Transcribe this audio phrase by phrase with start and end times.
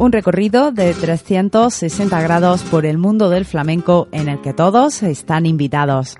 [0.00, 5.44] Un recorrido de 360 grados por el mundo del flamenco en el que todos están
[5.44, 6.16] invitados.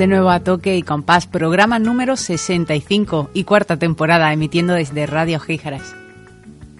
[0.00, 5.38] De nuevo a Toque y Compás, programa número 65 y cuarta temporada emitiendo desde Radio
[5.38, 5.94] Gíjaras.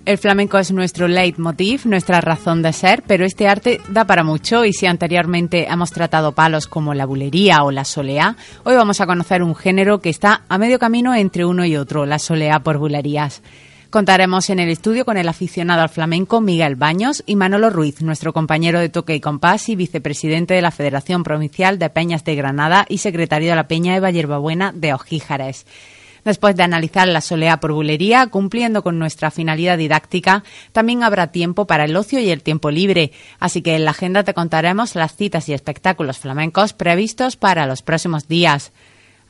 [0.07, 4.65] El flamenco es nuestro leitmotiv, nuestra razón de ser, pero este arte da para mucho
[4.65, 9.07] y si anteriormente hemos tratado palos como la bulería o la soleá, hoy vamos a
[9.07, 12.79] conocer un género que está a medio camino entre uno y otro, la soleá por
[12.79, 13.43] bulerías.
[13.91, 18.33] Contaremos en el estudio con el aficionado al flamenco Miguel Baños y Manolo Ruiz, nuestro
[18.33, 22.87] compañero de toque y compás y vicepresidente de la Federación Provincial de Peñas de Granada
[22.89, 25.67] y secretario de la Peña Eva Yerbabuena de Ojíjares.
[26.25, 31.67] Después de analizar la solea por bulería, cumpliendo con nuestra finalidad didáctica, también habrá tiempo
[31.67, 33.11] para el ocio y el tiempo libre.
[33.41, 37.83] Así que en la agenda te contaremos las citas y espectáculos flamencos previstos para los
[37.83, 38.71] próximos días.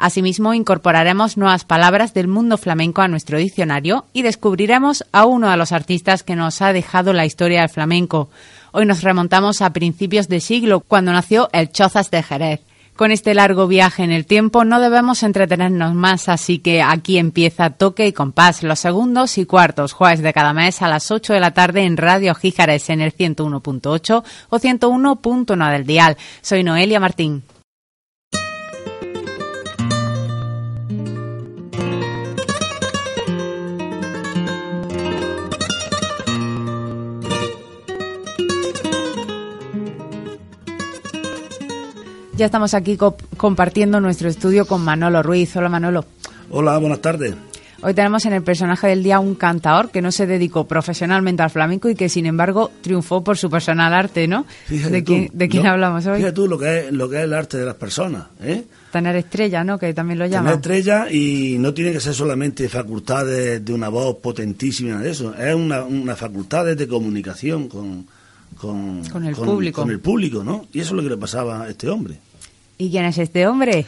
[0.01, 5.59] Asimismo, incorporaremos nuevas palabras del mundo flamenco a nuestro diccionario y descubriremos a uno de
[5.59, 8.31] los artistas que nos ha dejado la historia del flamenco.
[8.73, 12.61] Hoy nos remontamos a principios de siglo, cuando nació el Chozas de Jerez.
[12.97, 17.69] Con este largo viaje en el tiempo no debemos entretenernos más, así que aquí empieza
[17.69, 21.41] Toque y Compás, los segundos y cuartos jueves de cada mes a las 8 de
[21.41, 26.17] la tarde en Radio Jíjares en el 101.8 o 101.9 del dial.
[26.41, 27.43] Soy Noelia Martín.
[42.41, 42.97] Ya estamos aquí
[43.37, 45.55] compartiendo nuestro estudio con Manolo Ruiz.
[45.57, 46.07] Hola Manolo.
[46.49, 47.35] Hola, buenas tardes.
[47.83, 51.51] Hoy tenemos en el personaje del día un cantador que no se dedicó profesionalmente al
[51.51, 54.47] flamenco y que sin embargo triunfó por su personal arte, ¿no?
[54.65, 56.17] Fíjate ¿De, quién, ¿de quién hablamos hoy?
[56.17, 58.65] Fíjate tú lo que, es, lo que es el arte de las personas, ¿eh?
[58.91, 59.79] Tener estrella, ¿no?
[59.79, 60.63] Que también lo llaman.
[60.63, 65.35] Tener estrella y no tiene que ser solamente facultades de una voz potentísima de eso.
[65.35, 68.07] Es una, una facultad de comunicación con,
[68.57, 69.83] con, con el público.
[69.83, 70.65] Con el público, ¿no?
[70.73, 72.19] Y eso es lo que le pasaba a este hombre.
[72.81, 73.85] ¿Y quién es este hombre?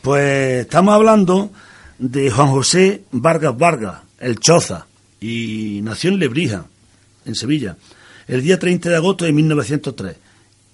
[0.00, 1.50] Pues estamos hablando
[1.98, 4.86] de Juan José Vargas Vargas, el Choza,
[5.20, 6.64] y nació en Lebrija,
[7.26, 7.76] en Sevilla,
[8.26, 10.16] el día 30 de agosto de 1903.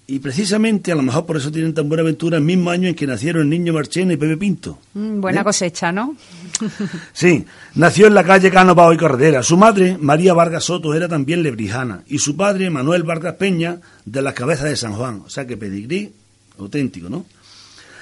[0.07, 2.95] Y precisamente, a lo mejor por eso tienen tan buena aventura, el mismo año en
[2.95, 4.79] que nacieron el niño Marchena y Pepe Pinto.
[4.93, 5.43] Mm, buena ¿Eh?
[5.43, 6.15] cosecha, ¿no?
[7.11, 7.45] sí,
[7.75, 9.43] nació en la calle Cano Pau y Corredera.
[9.43, 12.03] Su madre, María Vargas Soto, era también lebrijana.
[12.07, 15.23] Y su padre, Manuel Vargas Peña, de las cabezas de San Juan.
[15.25, 16.13] O sea que pedigrí
[16.57, 17.25] auténtico, ¿no?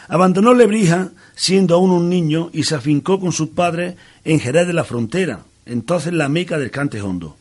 [0.08, 4.74] Abandonó Lebrija siendo aún un niño y se afincó con sus padres en Jerez de
[4.74, 7.36] la Frontera, entonces la meca del cante hondo.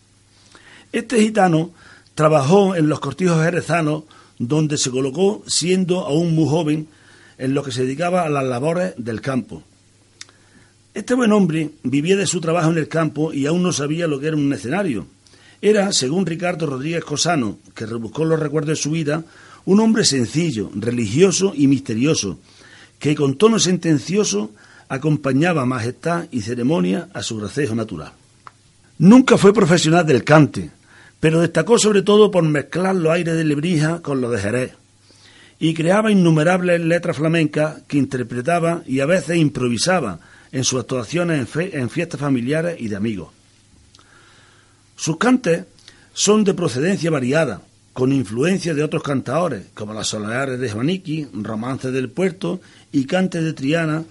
[0.93, 1.71] Este gitano
[2.15, 4.05] trabajó en los cortijos jerezanos
[4.39, 6.89] donde se colocó siendo aún muy joven
[7.39, 9.63] en lo que se dedicaba a las labores del campo.
[10.95, 14.19] Este buen hombre vivía de su trabajo en el campo y aún no sabía lo
[14.19, 15.07] que era un escenario.
[15.61, 19.23] Era, según Ricardo Rodríguez Cosano, que rebuscó los recuerdos de su vida,
[19.67, 22.39] un hombre sencillo, religioso y misterioso,
[22.99, 24.51] que con tono sentencioso
[24.89, 28.13] acompañaba majestad y ceremonia a su gracejo natural.
[28.99, 30.71] Nunca fue profesional del cante,
[31.21, 34.73] pero destacó sobre todo por mezclar los aires de Lebrija con los de Jerez,
[35.59, 40.21] y creaba innumerables letras flamencas que interpretaba y a veces improvisaba
[40.53, 43.31] en sus actuaciones en, en fiestas familiares y de amigos.
[44.97, 45.65] Sus cantes
[46.15, 47.61] son de procedencia variada,
[47.97, 52.61] con influencia de otros cantadores, como las Solares de Juaniqui, Romances del Puerto
[52.93, 54.05] y Cantes de Triana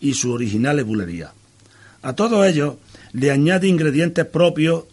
[0.00, 1.32] y sus originales bulerías.
[2.02, 2.76] A todos ellos
[3.12, 4.84] le añade ingredientes propios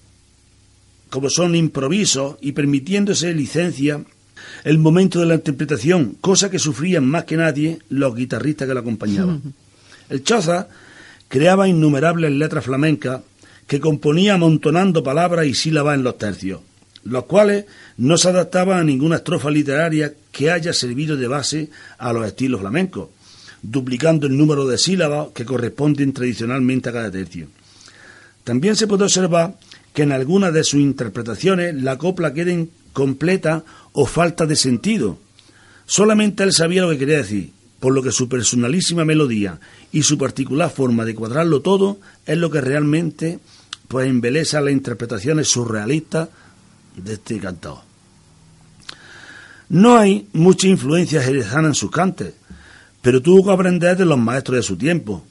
[1.11, 4.03] como son improvisos y permitiéndose licencia
[4.63, 8.79] el momento de la interpretación, cosa que sufrían más que nadie los guitarristas que lo
[8.79, 9.43] acompañaban.
[10.09, 10.69] El Choza
[11.27, 13.21] creaba innumerables letras flamencas
[13.67, 16.61] que componía amontonando palabras y sílabas en los tercios,
[17.03, 17.65] los cuales
[17.97, 22.61] no se adaptaban a ninguna estrofa literaria que haya servido de base a los estilos
[22.61, 23.09] flamencos,
[23.61, 27.47] duplicando el número de sílabas que corresponden tradicionalmente a cada tercio.
[28.43, 29.55] También se puede observar
[29.93, 33.63] que en algunas de sus interpretaciones la copla queda incompleta
[33.93, 35.17] o falta de sentido.
[35.85, 39.59] Solamente él sabía lo que quería decir, por lo que su personalísima melodía
[39.91, 43.39] y su particular forma de cuadrarlo todo es lo que realmente
[43.87, 46.29] pues embeleza las interpretaciones surrealistas
[47.03, 47.79] de este cantador.
[49.69, 52.33] No hay mucha influencia jerezana en sus cantes,
[53.01, 55.23] pero tuvo que aprender de los maestros de su tiempo,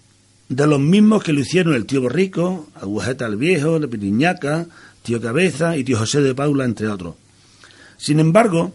[0.48, 4.66] de los mismos que lo hicieron el tío Borrico, Agujeta el Viejo, de Piriñaca,
[5.02, 7.16] tío Cabeza y tío José de Paula, entre otros.
[7.96, 8.72] Sin embargo,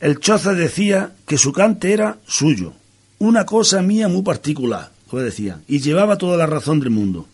[0.00, 2.72] el Choza decía que su cante era suyo,
[3.18, 7.28] una cosa mía muy particular, como decía, y llevaba toda la razón del mundo.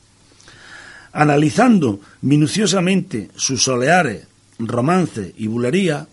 [1.13, 4.27] Analizando minuciosamente sus soleares,
[4.61, 6.07] romances y bulerías,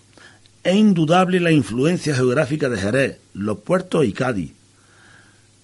[0.63, 4.51] es indudable la influencia geográfica de Jerez, los puertos y Cádiz,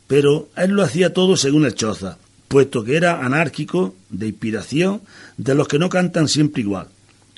[0.07, 5.01] pero él lo hacía todo según el Choza, puesto que era anárquico, de inspiración,
[5.37, 6.87] de los que no cantan siempre igual.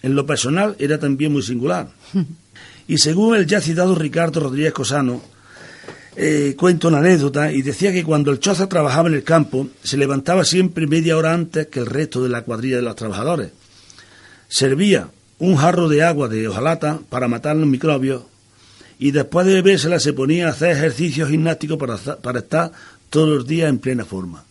[0.02, 1.90] En lo personal era también muy singular.
[2.88, 5.20] Y según el ya citado Ricardo Rodríguez Cosano,
[6.16, 9.98] eh, cuenta una anécdota y decía que cuando el Choza trabajaba en el campo, se
[9.98, 13.52] levantaba siempre media hora antes que el resto de la cuadrilla de los trabajadores.
[14.48, 15.10] Servía
[15.40, 18.24] un jarro de agua de hojalata para matar los microbios
[18.98, 22.72] y después de bebérsela se ponía a hacer ejercicios gimnásticos para, para estar
[23.10, 24.44] todos los días en plena forma.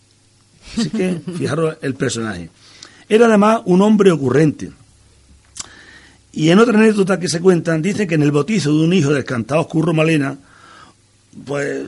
[0.77, 2.49] Así que, fijaros el personaje.
[3.09, 4.71] Era además un hombre ocurrente.
[6.31, 9.13] Y en otra anécdota que se cuentan, dice que en el bautizo de un hijo
[9.13, 10.37] del cantado Curro Malena,
[11.45, 11.87] pues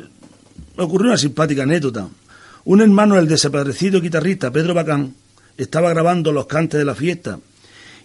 [0.78, 2.08] ocurrió una simpática anécdota.
[2.66, 5.14] Un hermano del desaparecido guitarrista Pedro Bacán
[5.58, 7.40] estaba grabando los cantes de la fiesta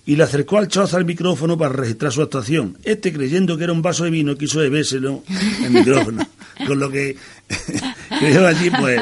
[0.04, 2.76] y le acercó al choza al micrófono para registrar su actuación.
[2.82, 5.22] Este, creyendo que era un vaso de vino, quiso bebérselo
[5.64, 6.26] el micrófono.
[6.66, 7.16] con lo que
[8.18, 9.00] creo allí, pues,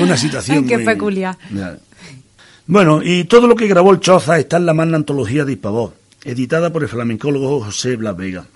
[0.00, 1.36] una situación Qué peculiar.
[2.66, 5.94] Bueno, y todo lo que grabó el Choza está en la magna antología de Hispavoz,
[6.24, 8.46] editada por el flamencólogo José Blas Vega.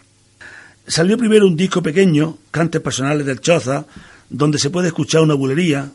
[0.86, 3.86] Salió primero un disco pequeño, Cantes Personales del Choza,
[4.30, 5.90] donde se puede escuchar una bulería,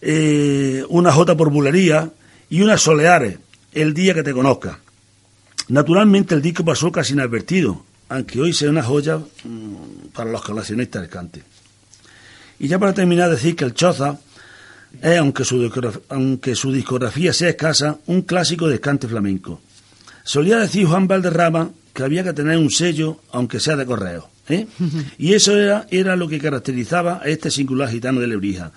[0.00, 2.10] eh, una jota por bulería
[2.48, 3.38] y unas soleares,
[3.72, 4.80] el día que te conozca.
[5.68, 11.02] Naturalmente el disco pasó casi inadvertido, aunque hoy sea una joya mm, para los coleccionistas
[11.02, 11.42] del cante.
[12.58, 14.18] Y ya para terminar, decir que el Choza
[15.00, 15.70] es, aunque su,
[16.08, 19.60] aunque su discografía sea escasa, un clásico del cante flamenco.
[20.24, 24.30] Solía decir Juan Valderrama que había que tener un sello, aunque sea de correo.
[24.48, 24.66] ¿eh?
[25.18, 28.72] Y eso era, era lo que caracterizaba a este singular gitano de Lebrija.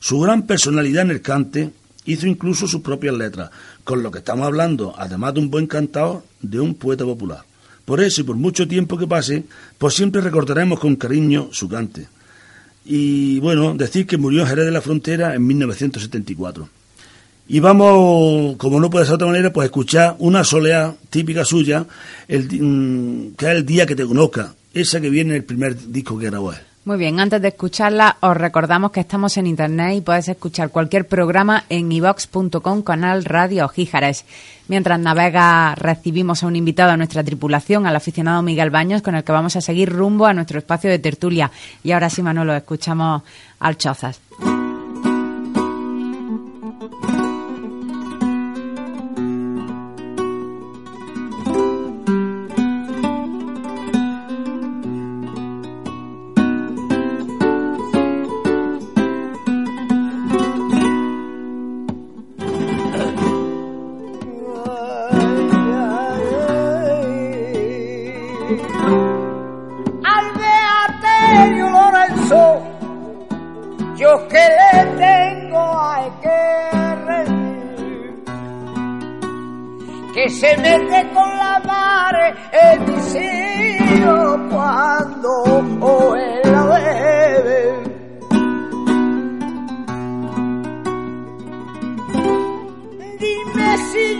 [0.00, 1.70] Su gran personalidad en el cante
[2.06, 3.50] hizo incluso sus propias letras,
[3.84, 7.42] con lo que estamos hablando, además de un buen cantador, de un poeta popular.
[7.84, 9.44] Por eso y por mucho tiempo que pase,
[9.78, 12.08] pues siempre recordaremos con cariño su cante.
[12.84, 16.68] Y bueno, decir que murió en Jerez de la Frontera en 1974.
[17.48, 21.84] Y vamos, como no puede ser de otra manera, pues escuchar una soleá típica suya,
[22.28, 25.76] el, mm, que es el día que te conozca, esa que viene en el primer
[25.90, 26.60] disco que grabó él.
[26.82, 31.06] Muy bien, antes de escucharla, os recordamos que estamos en internet y puedes escuchar cualquier
[31.06, 34.24] programa en ivox.com, canal Radio Gíjares.
[34.66, 39.24] Mientras navega, recibimos a un invitado a nuestra tripulación, al aficionado Miguel Baños, con el
[39.24, 41.50] que vamos a seguir rumbo a nuestro espacio de tertulia.
[41.84, 43.22] Y ahora sí, Manolo, escuchamos
[43.58, 44.18] al Chozas.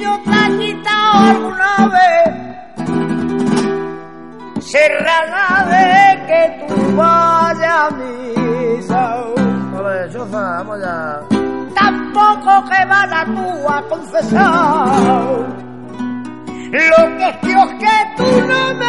[0.00, 0.96] yo cajita
[1.30, 2.28] alguna vez,
[4.64, 5.20] será
[5.70, 5.86] de
[6.26, 9.02] que tú vayas a misa.
[9.78, 11.20] Ole, choza, vamos ya.
[11.74, 15.70] Tampoco que vaya tú a confesar
[16.72, 18.86] lo que es Dios que tú no me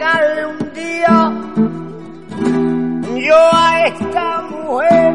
[0.00, 1.32] un día
[3.16, 5.14] yo a esta mujer,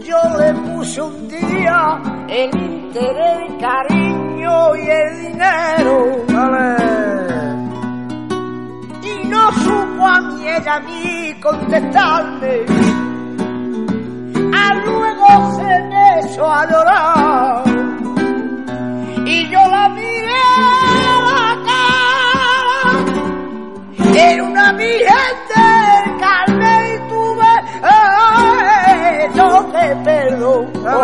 [0.00, 6.16] yo le puse un día el interés, el cariño y el dinero.
[9.02, 12.64] Y no supo a mí ella a mí contestarme.
[14.52, 17.62] A luego se me hizo a llorar.
[19.24, 21.17] Y yo la miré
[24.20, 25.06] Era una virgen
[25.48, 27.52] del Carmen y tuve
[27.84, 30.98] eh, yo te perdono.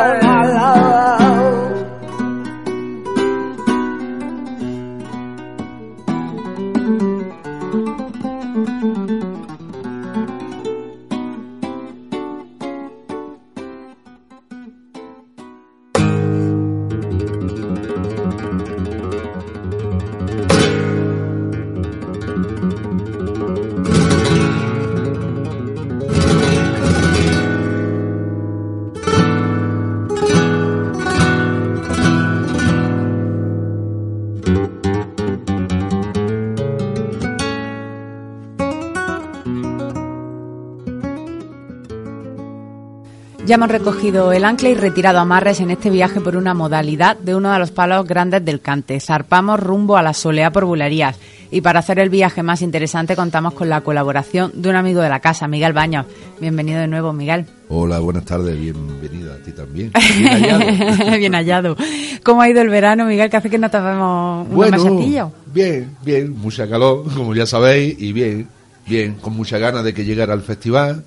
[43.55, 47.37] Ya hemos recogido el ancla y retirado amarres en este viaje por una modalidad de
[47.37, 48.99] uno de los palos grandes del cante.
[48.99, 51.17] Zarpamos rumbo a la Solea por Bulerías
[51.53, 55.09] y para hacer el viaje más interesante contamos con la colaboración de un amigo de
[55.09, 56.05] la casa, Miguel Baños.
[56.41, 57.47] Bienvenido de nuevo, Miguel.
[57.69, 59.93] Hola, buenas tardes, bienvenida a ti también.
[60.19, 61.17] Bien hallado.
[61.17, 61.77] bien hallado.
[62.25, 63.31] ¿Cómo ha ido el verano, Miguel?
[63.31, 67.95] Que hace que no te vemos un bueno, Bien, bien, mucha calor, como ya sabéis,
[68.01, 68.49] y bien,
[68.85, 71.05] bien, con mucha ganas de que llegara al festival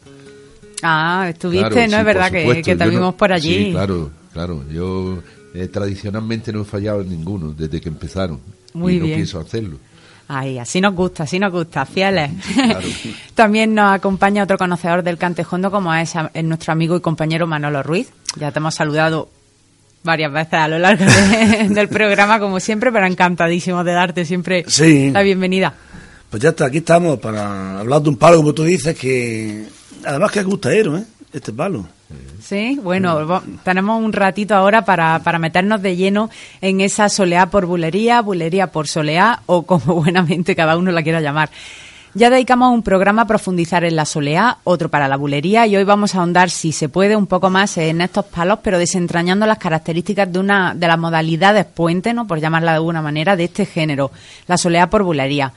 [0.84, 1.98] Ah, estuviste, ¿no?
[1.98, 3.66] es verdad que, que, te vimos por allí.
[3.66, 4.64] Sí, claro, claro.
[4.72, 5.20] Yo
[5.54, 8.40] eh, tradicionalmente no he fallado en ninguno desde que empezaron.
[8.74, 9.10] Muy y bien.
[9.10, 9.78] no pienso hacerlo.
[10.30, 12.32] Ay, así nos gusta, así nos gusta, fieles.
[13.36, 18.12] También nos acompaña otro conocedor del cantejondo como es, nuestro amigo y compañero Manolo Ruiz.
[18.38, 19.30] Ya te hemos saludado
[20.04, 21.06] varias veces a lo largo
[21.70, 24.66] del programa, como siempre, pero encantadísimo de darte siempre
[25.12, 25.74] la bienvenida.
[26.30, 29.66] Pues ya está, aquí estamos para hablar de un palo, como tú dices, que
[30.06, 31.04] además que es gustadero, ¿eh?
[31.34, 31.86] Este palo.
[32.42, 36.30] Sí, bueno, tenemos un ratito ahora para, para meternos de lleno
[36.62, 41.20] en esa soleá por bulería, bulería por soleá o como buenamente cada uno la quiera
[41.20, 41.50] llamar.
[42.14, 45.84] Ya dedicamos un programa a profundizar en la soleá, otro para la bulería y hoy
[45.84, 49.60] vamos a ahondar, si se puede, un poco más en estos palos, pero desentrañando las
[49.60, 52.26] características de una de las modalidades puente, ¿no?
[52.26, 54.10] por llamarla de alguna manera, de este género,
[54.48, 55.54] la soleá por bulería.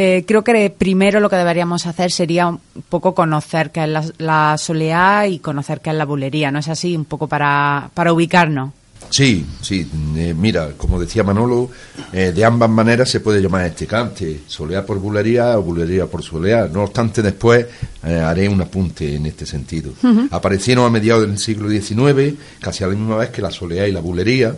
[0.00, 4.04] Eh, creo que primero lo que deberíamos hacer sería un poco conocer qué es la,
[4.18, 6.96] la soleá y conocer qué es la bulería, ¿no es así?
[6.96, 8.70] Un poco para, para ubicarnos.
[9.10, 9.90] Sí, sí.
[10.14, 11.68] Eh, mira, como decía Manolo,
[12.12, 16.22] eh, de ambas maneras se puede llamar este cante, soleá por bulería o bulería por
[16.22, 16.68] soleá.
[16.72, 17.66] No obstante, después
[18.00, 19.94] haré un apunte en este sentido.
[20.30, 23.90] Aparecieron a mediados del siglo XIX, casi a la misma vez que la soleá y
[23.90, 24.54] la bulería,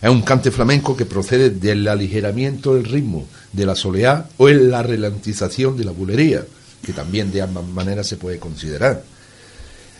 [0.00, 4.70] es un cante flamenco que procede del aligeramiento del ritmo de la soleá o en
[4.70, 6.44] la relantización de la bulería,
[6.84, 9.02] que también de ambas maneras se puede considerar.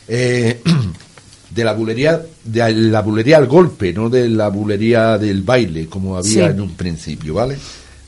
[0.07, 0.61] Eh,
[1.51, 6.17] de la bulería, de la bulería al golpe, no de la bulería del baile, como
[6.17, 7.57] había en un principio, ¿vale?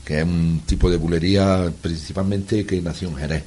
[0.05, 3.43] Que es un tipo de bulería principalmente que nació en Jerez.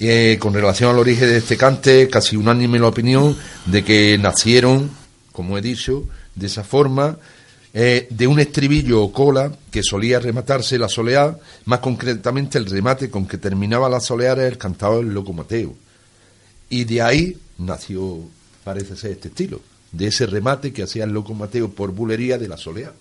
[0.00, 3.36] Eh, con relación al origen de este cante, casi unánime la opinión
[3.66, 4.90] de que nacieron,
[5.32, 7.18] como he dicho, de esa forma,
[7.74, 13.10] eh, de un estribillo o cola que solía rematarse la soleá, más concretamente el remate
[13.10, 15.74] con que terminaba la soleá era el cantado del loco Mateo.
[16.70, 18.20] Y de ahí nació,
[18.64, 19.60] parece ser, este estilo,
[19.92, 22.92] de ese remate que hacía el loco Mateo por bulería de la soleá.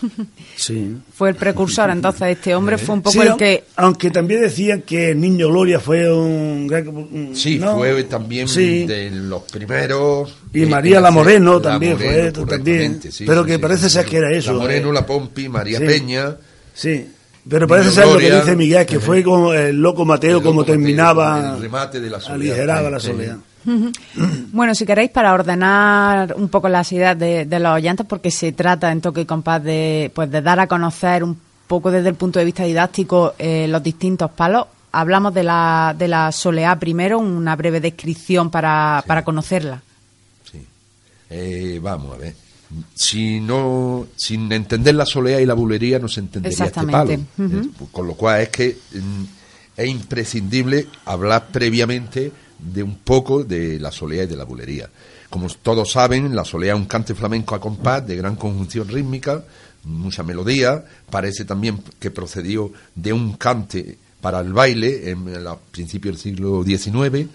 [0.56, 0.96] Sí.
[1.14, 3.64] Fue el precursor, entonces este hombre fue un poco el que...
[3.76, 6.66] Aunque también decían que el Niño Gloria fue un...
[6.66, 10.34] gran sí, fue también de los primeros...
[10.52, 13.00] Y María la Moreno también fue esto, también.
[13.26, 14.52] pero que parece ser que era eso.
[14.52, 14.92] La Moreno, ¿eh?
[14.92, 16.36] la Pompi, María Peña...
[16.74, 17.06] Sí.
[17.48, 21.54] Pero parece ser lo que dice Miguel, que fue como el loco Mateo, como terminaba,
[21.54, 23.36] el remate de la soledad, aligeraba la soledad.
[24.52, 28.90] Bueno, si queréis, para ordenar un poco las ideas de, los oyentes, porque se trata
[28.90, 32.38] en Toque y Compás de, pues, de dar a conocer un poco desde el punto
[32.38, 37.56] de vista didáctico eh, los distintos palos, hablamos de la, de la soleá primero, una
[37.56, 39.82] breve descripción para, para conocerla.
[40.50, 40.64] Sí.
[41.30, 42.34] Eh, vamos a ver.
[42.94, 47.12] Si no, sin entender la soleá y la bulería no se entendería este palo.
[47.12, 47.20] Eh,
[47.92, 49.24] con lo cual es que mm,
[49.76, 54.88] es imprescindible hablar previamente de un poco de la solea y de la bulería.
[55.30, 59.44] Como todos saben, la solea es un cante flamenco a compás de gran conjunción rítmica,
[59.84, 66.10] mucha melodía, parece también que procedió de un cante para el baile en el principio
[66.10, 67.28] del siglo XIX,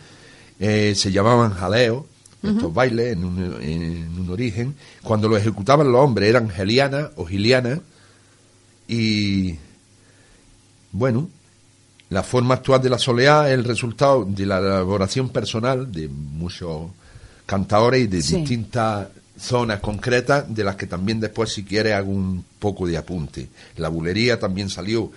[0.60, 2.06] eh, se llamaban jaleos,
[2.44, 7.26] estos bailes en un, en un, origen, cuando lo ejecutaban los hombres eran gelianas o
[7.26, 7.80] gilianas,
[8.88, 9.56] y
[10.92, 11.30] bueno,
[12.12, 16.92] la forma actual de la soleá es el resultado de la elaboración personal de muchos
[17.46, 19.08] cantadores y de distintas
[19.40, 23.48] zonas concretas de las que también después si quiere hago un poco de apunte.
[23.78, 25.10] La bulería también salió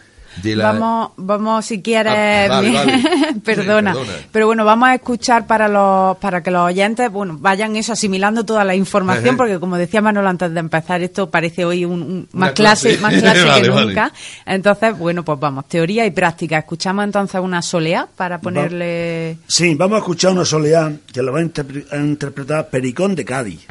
[0.42, 2.12] Vamos, vamos si quieres,
[2.50, 2.62] ah,
[3.44, 3.94] perdona.
[4.32, 8.44] pero bueno, vamos a escuchar para los, para que los oyentes, bueno, vayan eso asimilando
[8.44, 12.52] toda la información, porque como decía Manuel antes de empezar, esto parece hoy un, más
[12.52, 14.12] clase, más clase que nunca.
[14.44, 16.58] Entonces, bueno, pues vamos, teoría y práctica.
[16.58, 19.38] Escuchamos entonces una soleá para ponerle.
[19.46, 23.66] Sí, vamos a escuchar una soleá que la va a, interpretar Pericón de Cádiz.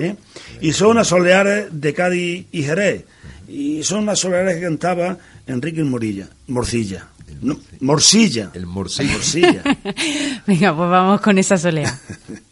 [0.00, 0.16] ¿eh?
[0.60, 3.04] Y son unas soleares de Cádiz y Jerez.
[3.48, 5.16] Y son unas soleares que cantaba
[5.48, 7.08] Enrique Morilla, Morcilla.
[7.40, 8.50] No, morcilla.
[8.54, 8.66] El
[9.04, 9.62] morcilla.
[10.46, 11.56] Venga, pues vamos con esa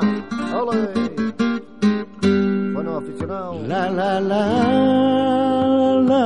[0.00, 0.88] Olé!
[2.72, 3.60] Foi no aficionado.
[3.66, 4.42] La la la
[6.10, 6.22] la.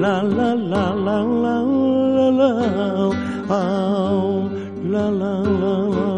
[0.00, 1.58] La la la la la
[2.12, 2.50] la la
[4.92, 6.17] la la la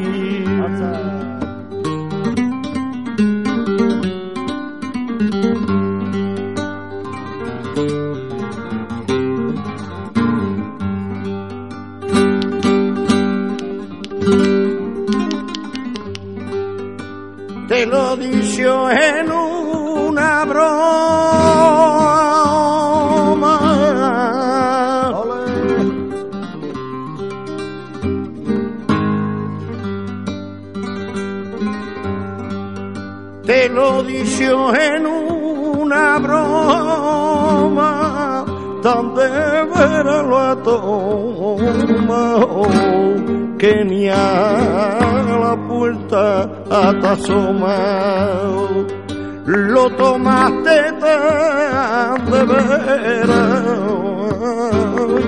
[42.07, 44.99] toma, que ni a
[45.39, 48.85] la puerta atasomado
[49.45, 53.69] lo tomaste tan de veras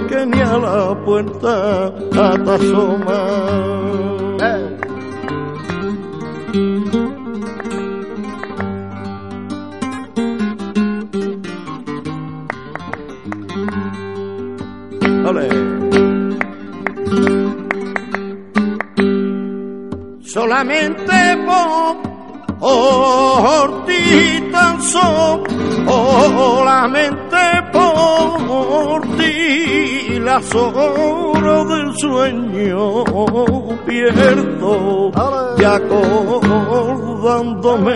[0.08, 3.28] que ni a la puerta atasoma.
[4.42, 4.80] Eh.
[20.34, 21.14] Solamente
[21.46, 21.94] por
[23.86, 27.38] ti tan solamente
[27.72, 33.04] por ti las horas del sueño
[33.86, 35.12] pierdo.
[35.60, 37.94] Y acordándome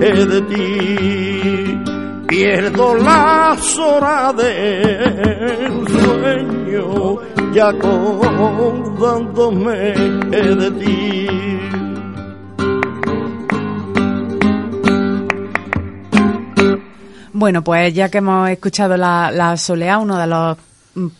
[0.00, 1.78] de ti
[2.26, 7.18] pierdo las horas del sueño.
[7.54, 9.94] Y acordándome
[10.32, 11.17] de ti
[17.38, 20.58] Bueno, pues ya que hemos escuchado la, la soleá, uno de los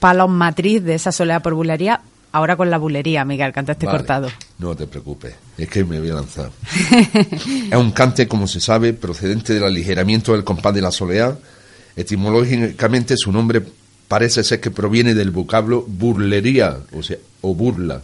[0.00, 2.00] palos matriz de esa soleá por bulería,
[2.33, 4.28] ahora con la bulería, Miguel, canta este cortado.
[4.59, 6.50] No te preocupes, es que me voy a lanzar.
[7.70, 11.38] es un cante, como se sabe, procedente del aligeramiento del compás de la soleá.
[11.94, 13.62] Etimológicamente su nombre
[14.09, 18.00] parece ser que proviene del vocablo burlería, o sea, o burla.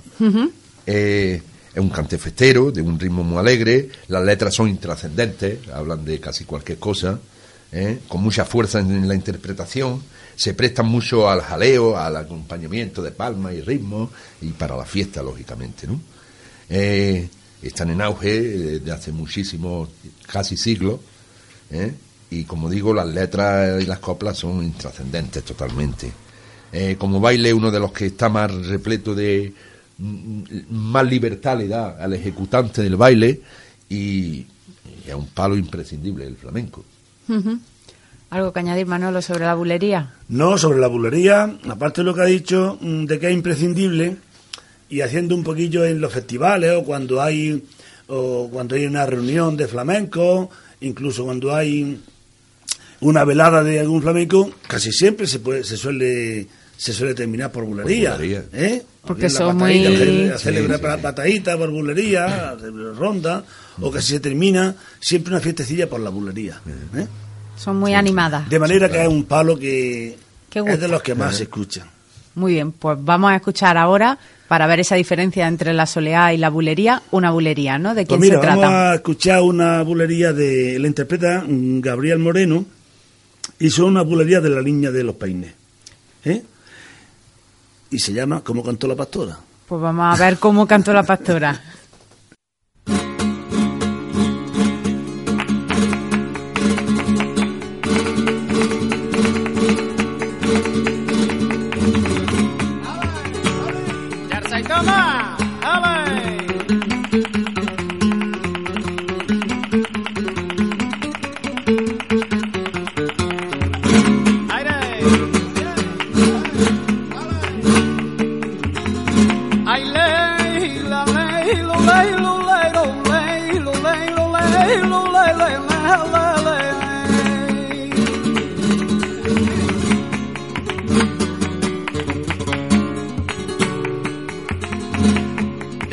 [0.87, 1.43] Eh,
[1.75, 6.21] es un cante festero, de un ritmo muy alegre, las letras son intrascendentes, hablan de
[6.21, 7.19] casi cualquier cosa,
[7.75, 7.99] ¿eh?
[8.09, 10.03] con mucha fuerza en la interpretación,
[10.37, 14.11] se prestan mucho al jaleo, al acompañamiento de palmas y ritmos,
[14.41, 16.01] y para la fiesta, lógicamente, ¿no?
[16.71, 17.29] Eh,
[17.63, 19.89] están en auge desde hace muchísimos,
[20.27, 21.01] casi siglos,
[21.71, 21.93] ¿eh?
[22.31, 26.11] y como digo, las letras y las coplas son intrascendentes totalmente.
[26.73, 29.53] Eh, como baile, uno de los que está más repleto de
[29.99, 33.41] mm, más libertad le da al ejecutante del baile
[33.89, 34.47] y,
[35.07, 36.85] es un palo imprescindible el flamenco.
[38.31, 40.15] ¿Algo que añadir, Manolo, sobre la bulería?
[40.29, 44.17] No, sobre la bulería, aparte de lo que ha dicho, mm, de que es imprescindible,
[44.89, 47.65] y haciendo un poquillo en los festivales o cuando hay
[48.07, 52.01] o cuando hay una reunión de flamenco, incluso cuando hay
[53.01, 57.65] una velada de algún flamenco, casi siempre se puede, se suele se suele terminar por
[57.65, 58.19] bulería,
[58.53, 58.83] ¿eh?
[59.07, 59.85] Porque son muy
[60.39, 62.57] celebrar patadita por bulería,
[62.97, 63.45] ronda,
[63.81, 66.61] o que se termina siempre una fiestecilla por la bulería,
[66.97, 67.07] ¿eh?
[67.57, 68.49] Son muy animadas.
[68.49, 70.19] De manera que es un palo que
[70.53, 71.89] es de los que más se escuchan.
[72.35, 76.37] Muy bien, pues vamos a escuchar ahora para ver esa diferencia entre la soleá y
[76.37, 77.95] la bulería, una bulería, ¿no?
[77.95, 78.61] ¿De quién pues mira, se trata?
[78.61, 80.79] Vamos a escuchar una bulería de.
[80.79, 82.65] La interpreta Gabriel Moreno
[83.59, 85.55] y son una bulería de la línea de los peines.
[86.25, 86.43] ¿eh?
[87.91, 89.39] Y se llama ¿Cómo cantó la pastora?
[89.67, 91.61] Pues vamos a ver cómo cantó la pastora.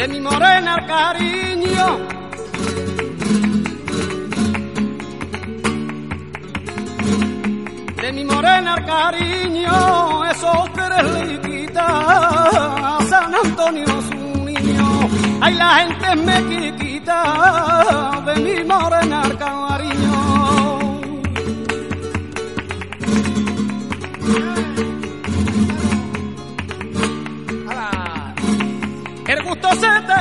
[0.02, 1.86] de mi morena cariño.
[8.02, 11.88] De mi morena cariño, esos tres le quita
[13.12, 14.88] San Antonio su niño.
[15.40, 16.38] Ay, la gente me
[16.80, 20.21] quita de mi morena cariño.
[29.70, 30.21] se te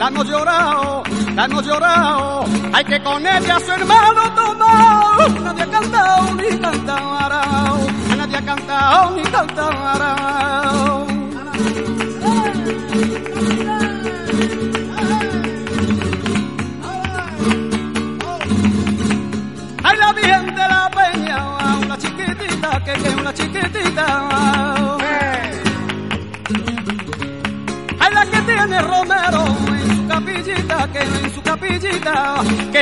[0.00, 1.02] la hemos llorado,
[1.34, 2.44] la hemos llorado.
[2.72, 5.28] Hay que con ella su hermano tomado.
[5.44, 7.42] Nadie ha cantado ni cantará,
[8.16, 10.39] nadie ha cantado ni cantará.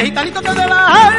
[0.04, 1.12] Gitanito que de la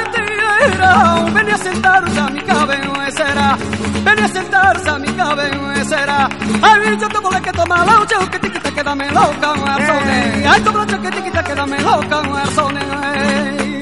[0.73, 3.57] era venía a sentarse a mi cabecera
[4.03, 6.29] Ven a sentarse a mi cabecera.
[6.61, 10.47] Ay, yo te volé que toma la ucha, que te quita, que dame loca, muerzone.
[10.47, 13.78] Ay, toma la que te quita, que dame loca, muerzone.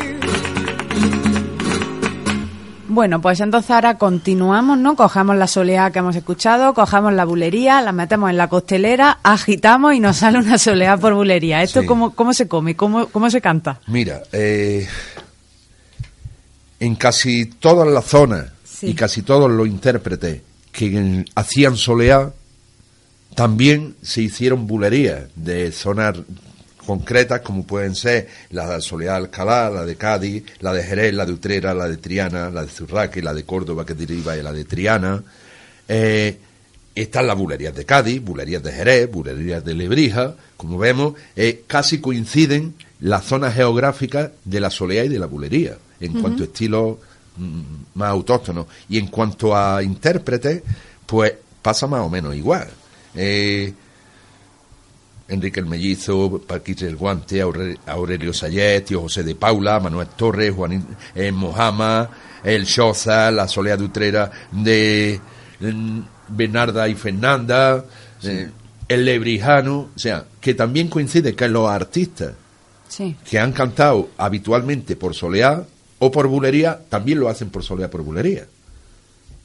[2.97, 4.95] Bueno, pues entonces ahora continuamos, ¿no?
[4.95, 9.93] Cojamos la soleá que hemos escuchado, cojamos la bulería, la metemos en la costelera, agitamos
[9.93, 11.61] y nos sale una soleá por bulería.
[11.61, 11.85] ¿Esto Sí.
[11.85, 12.75] cómo, cómo se come?
[12.75, 13.79] ¿Cómo, cómo se canta?
[13.85, 14.87] Mira, eh,
[16.79, 18.87] en casi todas las zonas Sí.
[18.87, 22.31] y casi todos los intérpretes que hacían soleá,
[23.35, 26.15] también se hicieron bulerías de zonas
[26.87, 31.13] concretas como pueden ser la de Soleá de Alcalá, la de Cádiz, la de Jerez,
[31.13, 34.41] la de Utrera, la de Triana, la de Zurraque, la de Córdoba que deriva de
[34.41, 35.21] la de Triana.
[35.85, 36.37] Eh,
[36.95, 40.35] están las bulerías de Cádiz, bulerías de Jerez, bulerías de Lebrija.
[40.55, 45.77] Como vemos, eh, casi coinciden las zonas geográficas de la soleá y de la bulería,
[45.99, 46.99] en cuanto a estilos
[47.35, 47.61] mm,
[47.95, 48.65] más autóctonos.
[48.87, 50.63] Y en cuanto a intérpretes,
[51.05, 52.69] pues pasa más o menos igual.
[53.13, 53.73] Eh,
[55.29, 60.53] Enrique el Mellizo, Paquito el Guante, Aure- Aurelio Sayet, Tío José de Paula, Manuel Torres,
[60.55, 60.85] Juan
[61.15, 62.09] eh, Mojama,
[62.43, 65.19] El Choza, la Soleá de Utrera de
[65.59, 67.83] mm, Bernarda y Fernanda,
[68.23, 68.49] eh,
[68.87, 72.33] el Lebrijano, o sea, que también coincide que los artistas
[72.87, 73.17] Sí.
[73.29, 75.61] que han cantado habitualmente por soleá
[75.99, 78.45] o por bulería, también lo hacen por soleá por bulería.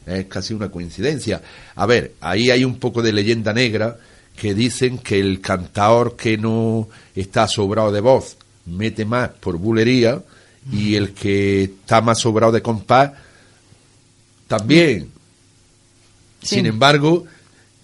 [0.06, 1.42] Es casi una coincidencia.
[1.74, 3.96] A ver, ahí hay un poco de leyenda negra
[4.36, 10.22] que dicen que el cantador que no está sobrado de voz mete más por bulería
[10.70, 13.12] y el que está más sobrado de compás
[14.46, 15.10] también.
[16.42, 16.56] Sí.
[16.56, 17.24] Sin embargo,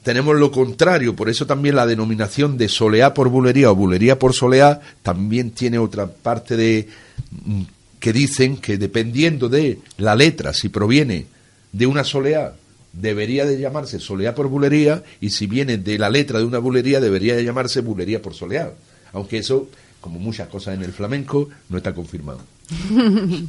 [0.02, 4.32] tenemos lo contrario, por eso también la denominación de soleá por bulería o bulería por
[4.32, 6.88] soleá también tiene otra parte de
[7.30, 7.62] mm,
[8.00, 11.26] que dicen que dependiendo de la letra, si proviene
[11.72, 12.54] de una soleá,
[12.92, 17.00] debería de llamarse soleá por bulería y si viene de la letra de una bulería
[17.00, 18.72] debería de llamarse bulería por soleá.
[19.12, 19.68] Aunque eso,
[20.00, 22.40] como muchas cosas en el flamenco, no está confirmado.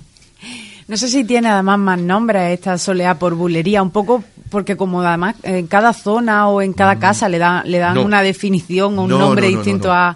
[0.88, 5.02] No sé si tiene además más nombres esta soleá por bulería, un poco porque como
[5.04, 7.96] además en cada zona o en cada casa le, da, le dan Mm.
[8.00, 8.06] No.
[8.06, 10.16] una definición o un No, nombre no, no, distinto a, a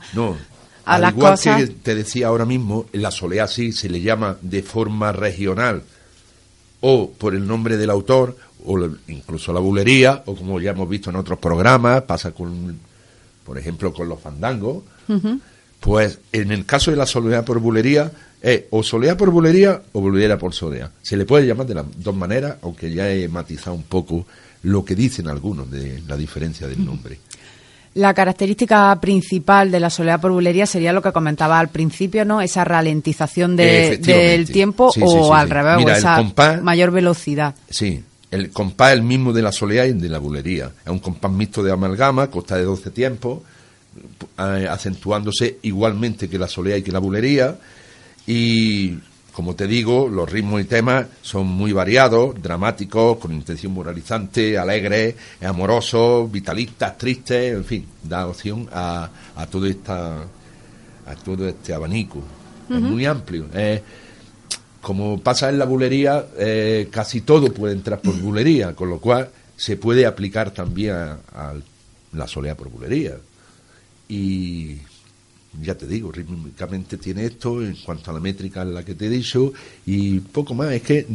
[0.86, 1.62] Al las igual cosas.
[1.62, 5.84] que te decía ahora mismo, la soleá sí se le llama de forma regional
[6.82, 11.10] o por el nombre del autor o incluso la bulería o como ya hemos visto
[11.10, 12.78] en otros programas, pasa con
[13.46, 14.84] por ejemplo con los fandangos.
[15.80, 18.10] Pues en el caso de la soleá por bulería
[18.42, 20.90] es o soleá por bulería o bulería por soleá.
[21.02, 24.26] Se le puede llamar de las dos maneras, aunque ya he matizado un poco
[24.64, 27.20] lo que dicen algunos de la diferencia del nombre.
[27.96, 32.42] La característica principal de la soleá por bulería sería lo que comentaba al principio, ¿no?
[32.42, 36.92] Esa ralentización de- del tiempo Sí, o sí, al revés, Mira, o esa compás- mayor
[36.92, 37.54] velocidad.
[37.70, 40.72] Sí, el compás es el mismo de la soleá y el de la bulería.
[40.84, 43.42] Es un compás mixto de amalgama, consta de 12 tiempos,
[44.40, 47.56] eh, acentuándose igualmente que la soleá y que la bulería.
[48.26, 48.98] Y,
[49.34, 55.16] como te digo, los ritmos y temas son muy variados, dramáticos, con intención moralizante, alegres,
[55.42, 60.26] amorosos, vitalistas, tristes, en fin, da opción a, a todo esta
[61.06, 62.24] a todo este abanico.
[62.70, 63.46] Es muy amplio.
[64.84, 69.30] Como pasa en la bulería, eh, casi todo puede entrar por bulería, con lo cual
[69.58, 71.54] se puede aplicar también a, a
[72.12, 73.16] la soleá por bulería.
[74.10, 74.76] Y
[75.62, 79.06] ya te digo, rítmicamente tiene esto en cuanto a la métrica en la que te
[79.06, 79.54] he dicho
[79.86, 80.72] y poco más.
[80.74, 81.08] Es que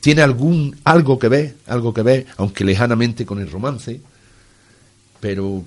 [0.00, 4.00] tiene algún algo que ver, algo que ver, aunque lejanamente con el romance,
[5.20, 5.62] pero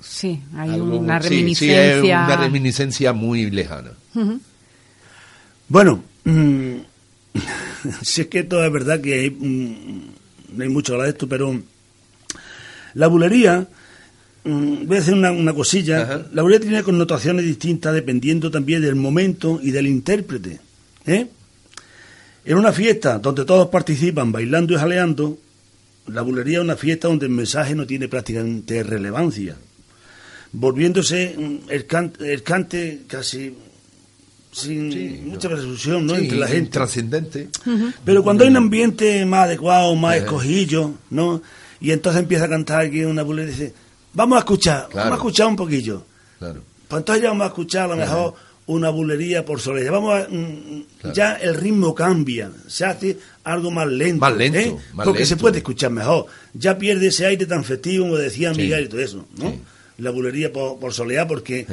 [0.00, 1.96] Sí, hay algo- una sí, sí, reminiscencia.
[1.96, 3.90] es una reminiscencia muy lejana.
[5.68, 6.76] Bueno, mm,
[8.02, 10.00] si es que esto es verdad que hay, mm,
[10.56, 11.60] no hay mucho de esto, pero
[12.94, 13.66] la bulería,
[14.44, 16.26] mm, voy a hacer una, una cosilla, Ajá.
[16.32, 20.60] la bulería tiene connotaciones distintas dependiendo también del momento y del intérprete.
[21.06, 21.26] ¿eh?
[22.44, 25.38] En una fiesta donde todos participan bailando y jaleando,
[26.06, 29.56] la bulería es una fiesta donde el mensaje no tiene prácticamente relevancia,
[30.52, 33.52] volviéndose mm, el, can- el cante casi
[34.56, 36.14] sin Sí, mucha resolución ¿no?
[36.14, 36.70] Sí, entre la gente.
[36.70, 37.48] Trascendente.
[38.04, 41.42] Pero cuando hay un ambiente más adecuado, más escogillo, ¿no?
[41.80, 43.74] Y entonces empieza a cantar aquí una bulería y dice,
[44.14, 45.10] vamos a escuchar, Claro.
[45.10, 46.04] vamos a escuchar un poquillo.
[46.38, 46.62] Claro.
[46.88, 48.34] Pues entonces ya vamos a escuchar a lo mejor
[48.66, 49.92] una bulería por soledad.
[49.92, 51.14] Vamos a, mm, Claro.
[51.14, 54.20] Ya el ritmo cambia, se hace algo más lento.
[54.20, 54.76] Más lento, ¿eh?
[54.94, 56.26] más Porque se puede escuchar mejor.
[56.54, 58.62] Ya pierde ese aire tan festivo, como decía Sí.
[58.62, 59.50] Miguel y todo eso, ¿no?
[59.50, 59.60] Sí.
[59.98, 61.66] La bulería por, por soleá, porque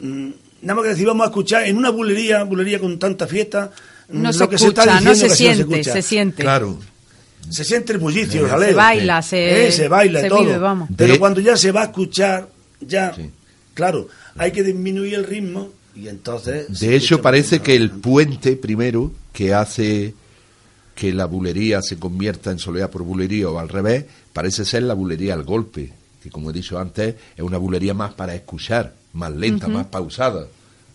[0.00, 0.06] Sí.
[0.06, 0.30] mm,
[0.62, 3.70] nada más que decir, vamos a escuchar en una bulería, bulería con tanta fiesta,
[4.08, 5.92] mm, No lo se que se está escucha, no diciendo se casi siente, escucha.
[5.92, 6.42] se siente.
[6.42, 6.78] Claro.
[7.50, 10.40] se siente el bullicio, el Se baila, se, Eh, se baila se todo.
[10.44, 10.88] vive, vamos.
[10.96, 12.48] Pero cuando ya se va a escuchar,
[12.80, 13.30] ya, Sí.
[13.74, 16.78] claro, hay que disminuir el ritmo y entonces...
[16.80, 20.14] De hecho, parece que el puente primero que hace
[20.94, 24.94] que la bulería se convierta en soleá por bulería o al revés, parece ser la
[24.94, 25.92] bulería al golpe,
[26.22, 30.46] que como he dicho antes, es una bulería más para escuchar, más lenta, más pausada,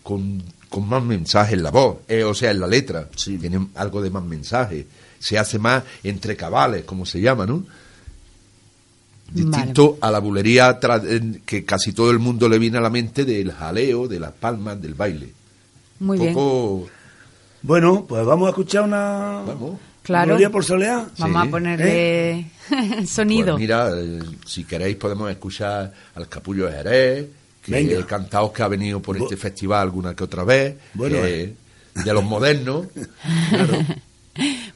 [0.02, 3.36] con, con más mensaje en la voz, eh, o sea, en la letra, Sí.
[3.38, 4.86] tiene algo de más mensaje,
[5.18, 7.64] se hace más entre cabales, como se llama, ¿no?
[9.30, 10.78] Distinto a la bulería
[11.44, 14.80] que casi todo el mundo le viene a la mente del jaleo, de las palmas,
[14.80, 15.28] del baile.
[16.00, 16.32] Muy bien.
[16.32, 16.88] poco
[17.60, 19.42] Bueno, pues vamos a escuchar una...
[19.46, 19.78] Vamos.
[20.08, 20.26] Claro.
[20.30, 21.06] Gloria por soleá.
[21.18, 21.48] Vamos Sí.
[21.48, 22.46] a ponerle
[23.06, 23.52] sonido.
[23.54, 27.26] Pues mira, eh, si queréis podemos escuchar al Capullo de Jerez,
[27.62, 27.98] que Venga.
[28.00, 31.42] he cantado que ha venido por Bu- este festival alguna que otra vez, Bueno, que
[31.44, 31.54] eh.
[32.04, 32.86] de los modernos.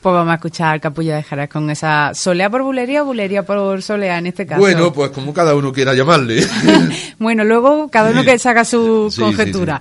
[0.01, 3.45] Pues vamos a escuchar al capullo de Jerez con esa solea por bulería o bulería
[3.45, 4.61] por solea en este caso.
[4.61, 6.45] bueno, pues como cada uno quiera llamarle.
[7.21, 9.81] Bueno, luego cada uno que saca su Sí, sí, conjetura.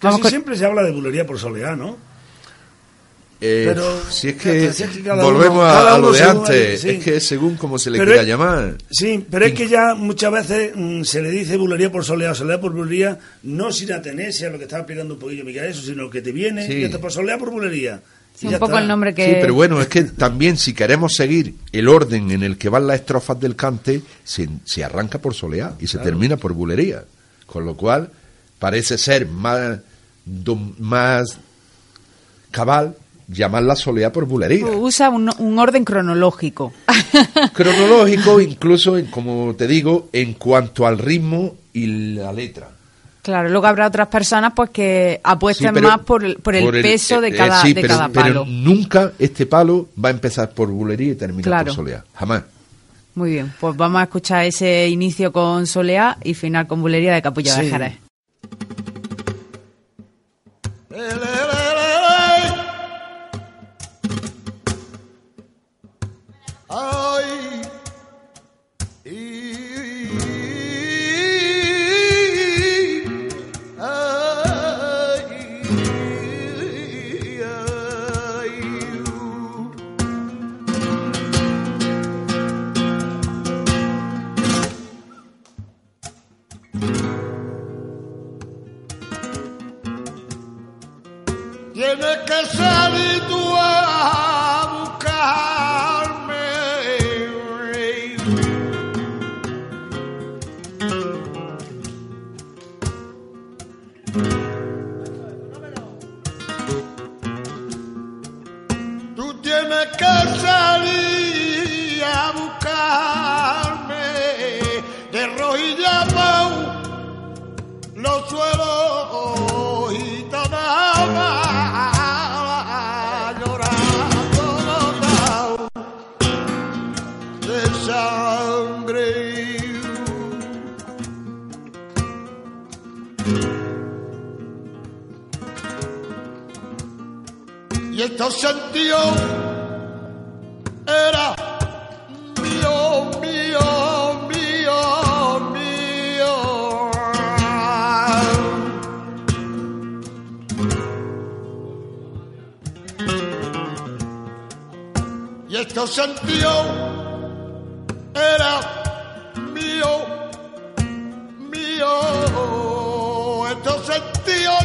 [0.00, 1.96] Casi con- siempre se habla de bulería por soleá, ¿no?
[3.42, 6.12] Eh, Pero- si es que si es que cada volvemos uno- a, cada a lo
[6.12, 6.90] de antes, sí.
[6.90, 8.76] es que según como se le Pero quiera es- llamar.
[8.90, 12.34] Sí, pero es que ya muchas veces mm, se le dice bulería por soleá o
[12.34, 15.80] soleá por bulería, no sin atenerse a lo que estaba explicando un poquillo Miguel, eso,
[15.80, 16.84] sino que te viene Sí.
[16.84, 18.02] y te por soleá por bulería.
[18.34, 18.80] Sí, un poco está.
[18.82, 19.24] el nombre que...
[19.26, 22.86] Sí, pero bueno, es que también si queremos seguir el orden en el que van
[22.86, 27.04] las estrofas del cante, se, se arranca por soleá y se termina por bulería.
[27.46, 28.10] Con lo cual,
[28.58, 29.78] parece ser más,
[30.78, 31.38] más
[32.50, 32.96] cabal
[33.30, 34.66] llamarla soleá por bulería.
[34.66, 36.72] Usa un, un orden cronológico.
[37.52, 42.68] Cronológico, incluso, en- como te digo, en cuanto al ritmo y la letra.
[43.22, 46.70] Claro, luego habrá otras personas pues que apuesten Sí, pero más por el, por el
[46.82, 48.44] peso de eh, eh, cada, sí, de pero- cada pero palo.
[48.46, 51.64] nunca este palo va a empezar por bulería y terminar Claro.
[51.66, 52.04] por soleá.
[52.14, 52.44] Jamás.
[53.14, 57.20] Muy bien, pues vamos a escuchar ese inicio con solea y final con bulería de
[57.20, 57.70] capullo de Sí.
[57.70, 57.94] Jerez.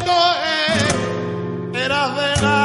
[0.04, 2.65] No es era de nadie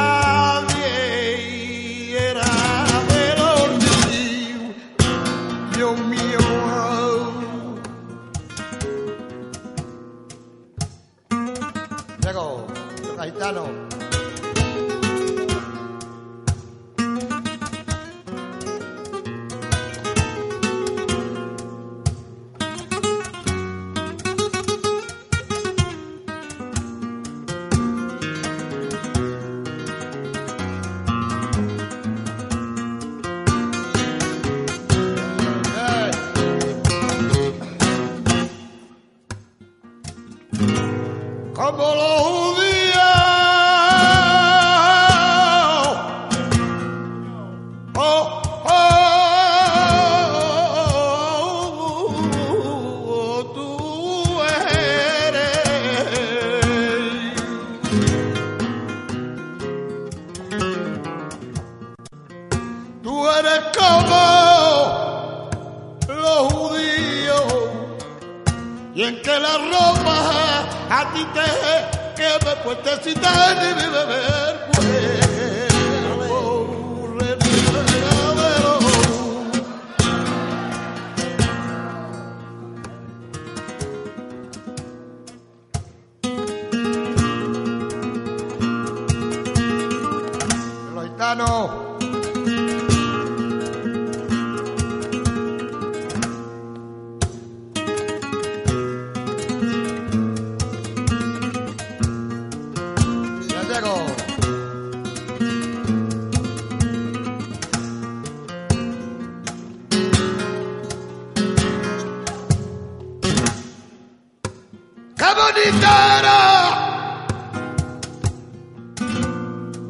[115.65, 117.27] guitarra.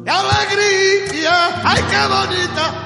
[0.04, 2.81] De alegría, ay, qué bonita.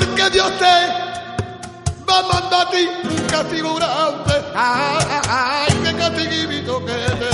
[0.00, 0.76] porque Dios te
[2.08, 2.88] va a mandar a ti
[3.30, 4.34] castigo grande.
[4.54, 7.30] Ay, qué castiguito que te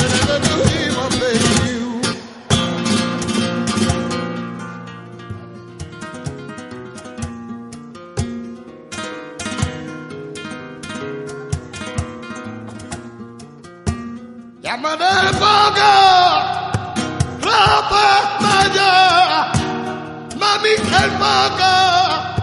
[14.62, 16.73] Llámame poca,
[17.41, 19.53] ropa maya,
[20.37, 22.36] mami hermana.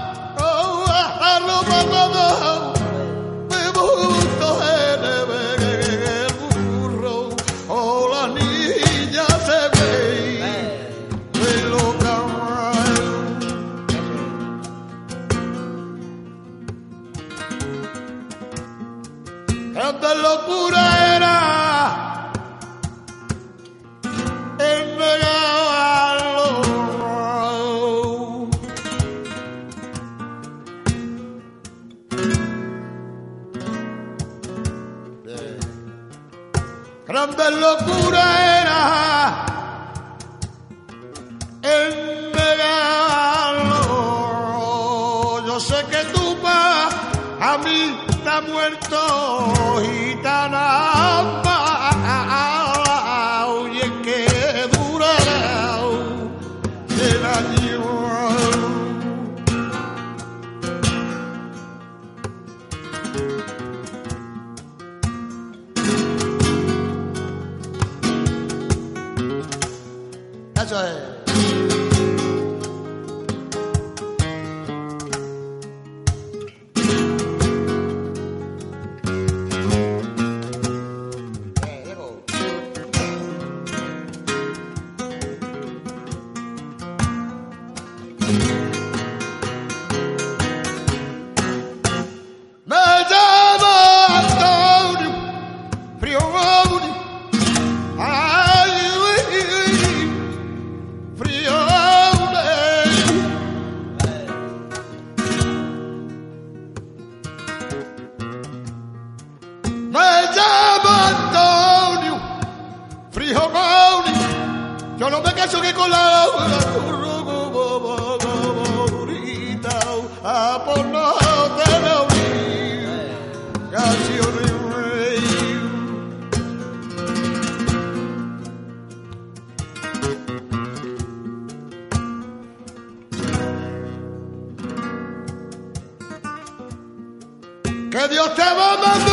[1.61, 2.62] Baba, Baba.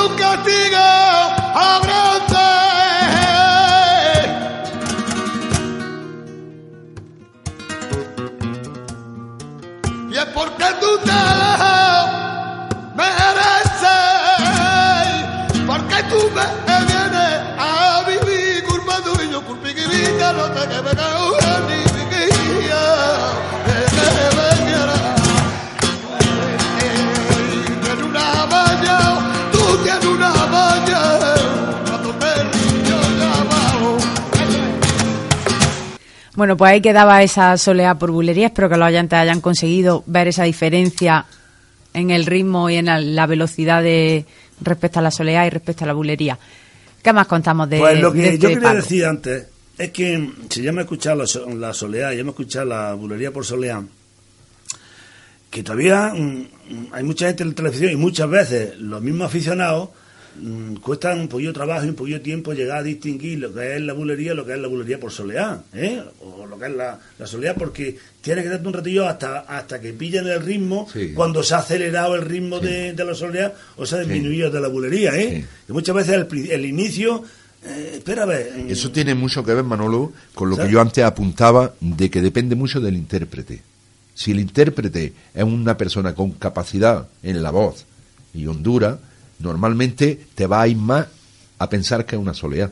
[0.01, 0.87] tu castigo
[1.55, 2.10] habrá
[36.41, 38.47] Bueno, pues ahí quedaba esa soleá por bulería.
[38.47, 41.26] Espero que los oyentes hayan conseguido ver esa diferencia
[41.93, 44.24] en el ritmo y en la, la velocidad de
[44.62, 46.38] respecto a la soleá y respecto a la bulería.
[47.03, 50.30] ¿Qué más contamos de Pues lo que de este yo quería decir antes es que
[50.49, 53.45] si ya me he escuchado la, la soleá, ya me he escuchado la bulería por
[53.45, 53.84] soleá,
[55.51, 56.20] que todavía mm,
[56.70, 59.91] mm, hay mucha gente en la televisión y muchas veces los mismos aficionados
[60.41, 63.53] mm, cuestan un poquillo de trabajo y un poquillo de tiempo llegar a distinguir lo
[63.55, 66.03] que es la bulería y lo que es la bulería por soleá, ¿eh?
[66.20, 69.80] o lo que es la, la soleá, porque tienes que darte un ratillo hasta, hasta
[69.80, 71.12] que pillen el ritmo Sí.
[71.14, 74.61] cuando se ha acelerado el ritmo de, de la soleá o se ha disminuido de
[74.61, 75.16] la bulería.
[75.16, 75.45] ¿eh?
[75.66, 77.22] Que muchas veces el, el inicio,
[77.64, 80.80] eh, espera a ver, eh, Eso tiene mucho que ver, Manolo, con lo que yo
[80.80, 83.62] antes apuntaba de que depende mucho del intérprete.
[84.14, 87.86] Si el intérprete es una persona con capacidad en la voz
[88.34, 88.99] y hondura,
[89.41, 91.07] normalmente te va a ir más
[91.59, 92.70] a pensar que es una soleá.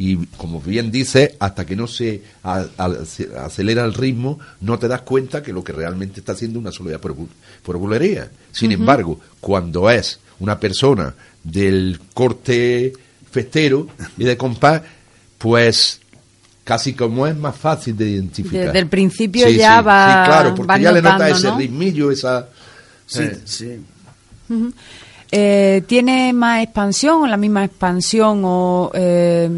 [0.00, 4.78] Y como bien dice, hasta que no se a- a- se acelera el ritmo, no
[4.78, 7.16] te das cuenta que lo que realmente está haciendo es una soledad por,
[7.64, 8.30] por bulería.
[8.52, 12.92] Sin embargo, cuando es una persona del corte
[13.30, 14.82] festero y de compás,
[15.36, 16.00] pues
[16.62, 18.66] casi como es más fácil de identificar.
[18.66, 21.48] Desde el principio Sí, ya sí, va- Sí, claro, porque ya le notando, notas ese
[21.48, 21.58] ¿no?
[21.58, 22.48] ritmillo, esa...
[23.06, 23.80] sí, eh, sí.
[25.30, 29.50] Eh, ¿Tiene más expansión o la misma expansión o eh,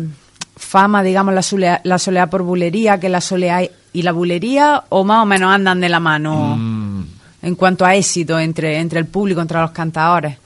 [0.56, 3.62] fama, digamos, la soleá, la soleá por bulería que la soleá
[3.92, 4.84] y la bulería?
[4.88, 7.02] ¿O más o menos andan de la mano Mm.
[7.42, 10.36] en cuanto a éxito entre, entre el público, entre los cantadores?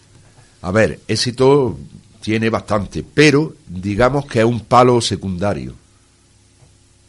[0.63, 1.79] A ver, éxito
[2.21, 5.75] tiene bastante, pero digamos que es un palo secundario.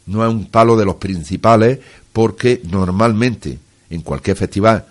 [0.06, 1.78] No es un palo de los principales
[2.12, 3.58] porque normalmente
[3.90, 4.84] en cualquier festival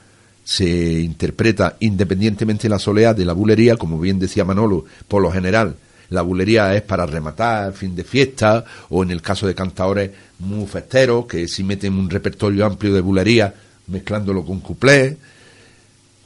[0.45, 5.31] se interpreta independientemente de la soleá de la bulería, como bien decía Manolo, por lo
[5.31, 5.75] general
[6.09, 10.67] la bulería es para rematar, fin de fiesta, o en el caso de cantadores muy
[10.67, 13.53] festeros, que sí meten un repertorio amplio de bulería
[13.87, 15.17] mezclándolo con cuplés,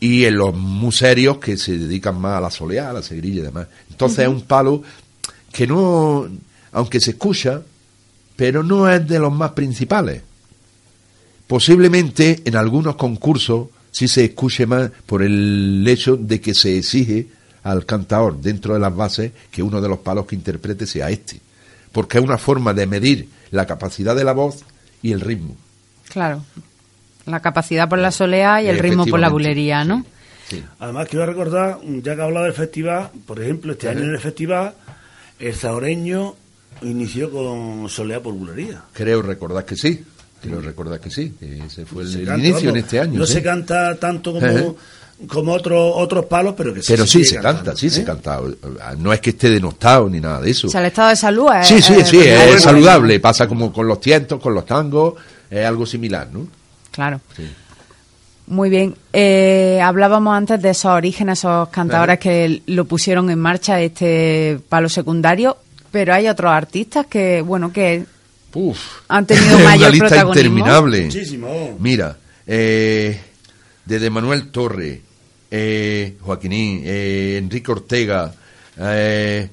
[0.01, 3.39] y en los muy serios que se dedican más a la soleá, a la segrilla
[3.39, 3.67] y demás.
[3.89, 4.84] Entonces es un palo
[5.51, 6.28] que no,
[6.74, 7.61] aunque se escucha,
[8.36, 10.24] pero no es de los más principales.
[11.47, 17.28] Posiblemente en algunos concursos sí se escuche más por el hecho de que se exige
[17.64, 21.40] al cantador dentro de las bases que uno de los palos que interprete sea este.
[21.92, 24.64] Porque es una forma de medir la capacidad de la voz
[25.02, 25.56] y el ritmo.
[26.10, 26.44] Claro.
[27.26, 30.06] La capacidad por la soleá y el ritmo por la bulería, ¿no?
[30.50, 30.64] Sí.
[30.80, 34.20] Además, quiero recordar, ya que he hablado del festival, por ejemplo, este año en el
[34.20, 34.74] festival,
[35.40, 36.36] el zahoreño
[36.82, 38.84] inició con soleá por bulería.
[38.94, 40.04] Creo recordar que sí.
[40.42, 41.34] Creo recordar que sí.
[41.40, 43.20] que Ese fue el, Se el canta, inicio vamos, en este año.
[43.20, 43.34] No sí.
[43.34, 44.76] se canta tanto como,
[45.28, 48.02] como otros otros palos, pero que sí Pero se sí se cantando, canta, sí se
[48.02, 48.04] ¿eh?
[48.06, 48.40] canta.
[48.98, 50.68] No es que esté denostado ni nada de eso.
[50.68, 51.68] O sea, el estado de salud es...
[51.68, 52.60] Sí, sí, es- sí, es, bueno.
[52.60, 53.20] saludable.
[53.20, 55.16] Pasa como con los tientos, con los tangos,
[55.50, 56.48] es algo similar, ¿no?
[56.92, 57.20] Claro.
[57.36, 57.44] Sí.
[58.48, 58.96] Muy bien.
[59.14, 64.90] Eh, hablábamos antes de esos orígenes, esos cantadores que lo pusieron en marcha, este palo
[64.90, 65.58] secundario,
[65.92, 68.06] pero hay otros artistas que, bueno, que
[68.54, 68.80] Uf.
[69.08, 70.50] Han tenido Es mayor una lista protagonismo.
[70.50, 71.02] interminable.
[71.06, 71.78] Muchísimo.
[71.80, 73.20] Mira, eh,
[73.86, 75.02] desde Manuel Torre,
[75.52, 78.34] eh, Joaquinín, eh, Enrique Ortega,
[78.80, 79.50] eh,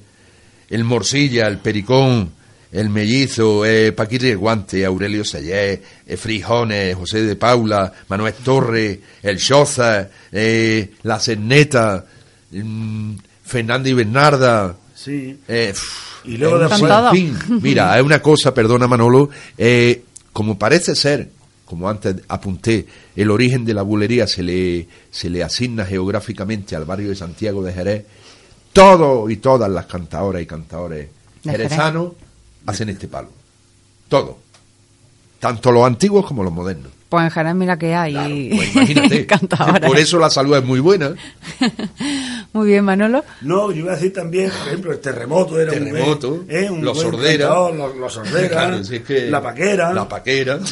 [0.69, 2.31] el Morcilla, el Pericón,
[2.71, 9.37] el Mellizo, eh, Paquirri Guante, Aurelio Sayé, eh, Frijones, José de Paula, Manuel Torre, el
[9.37, 12.05] Choza, eh, La Cerneta,
[12.51, 13.13] mm,
[13.45, 15.39] Fernanda y Bernarda, Sí.
[15.47, 20.03] eh, pff, Y luego después- en fin, mira, es una cosa, perdona Manolo, eh,
[20.33, 21.29] como parece ser,
[21.65, 26.85] como antes apunté, el origen de la bulería se le, se le asigna geográficamente al
[26.85, 28.05] barrio de Santiago de Jerez,
[28.73, 31.07] todos y todas las cantadoras y cantadores
[31.43, 31.67] De Jerez.
[31.69, 32.13] jerezanos
[32.65, 33.29] hacen este palo.
[34.07, 34.37] Todo.
[35.39, 36.91] Tanto los antiguos como los modernos.
[37.09, 39.27] Pues en Jerez mira que hay Claro, pues imagínate.
[39.87, 41.13] Por eso la salud es muy buena.
[42.53, 43.23] Muy bien, Manolo.
[43.41, 46.71] No, yo iba a decir también, por ejemplo, el terremoto era Terremoto, un buen, ¿eh?
[46.71, 47.45] un los buen Sordera.
[47.47, 50.59] cantador, los, los Sordera, Claro, si es que- la paquera, La paquera.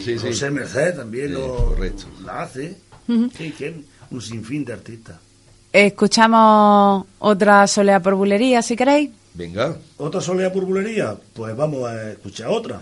[0.00, 0.28] Sí, sí.
[0.28, 2.04] José Merced también Sí, lo, correcto.
[2.24, 2.74] la hace.
[3.06, 5.16] Sí, que un sinfín de artistas.
[5.72, 9.10] Escuchamos otra solea por bulería, si queréis.
[9.34, 9.76] Venga.
[9.98, 11.14] ¿Otra soledad por bulería?
[11.34, 12.80] Pues vamos a escuchar otra.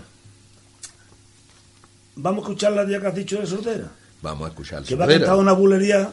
[2.21, 3.87] Vamos a escuchar la día que has dicho de Sordera.
[4.21, 6.11] Vamos a escuchar Que va a cantar una bulería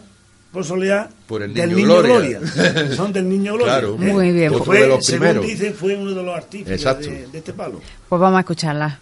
[0.53, 2.39] por soledad Por el del Niño Niño Gloria.
[2.39, 2.97] Gloria.
[2.97, 3.73] Son del Niño Gloria.
[3.73, 3.97] Claro.
[3.99, 4.55] Muy bien.
[4.63, 5.47] Fue, de los según primeros.
[5.47, 7.07] dicen, fue uno de los artífices Exacto.
[7.11, 7.81] de, de este palo.
[8.09, 9.01] Pues vamos a escucharla.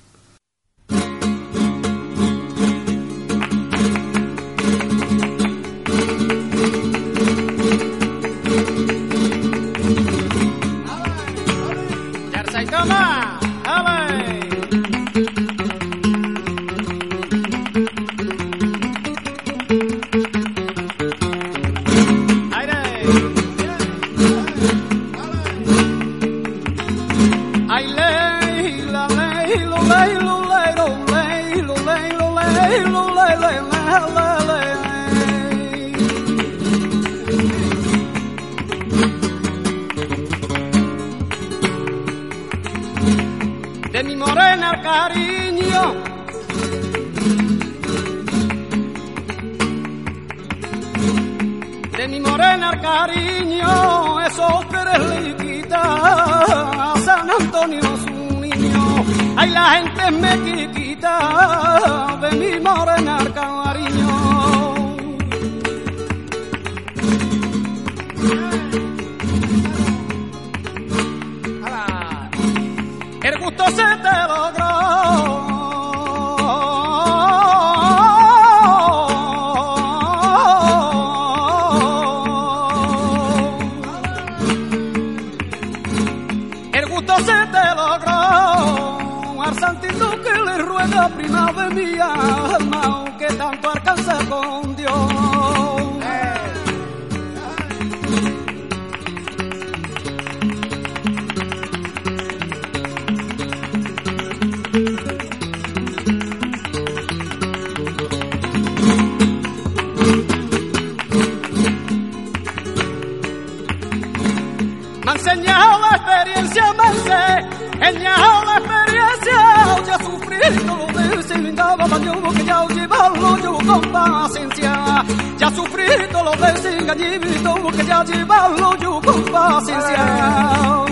[115.93, 119.39] Experiencia, me ha enseñado la experiencia.
[119.87, 125.05] Ya sufrí todo lo de ese lindaba baño que ya llevarlo yo con paciencia.
[125.39, 130.85] Ya sufrí todo lo de engañito que ya llevarlo yo con paciencia.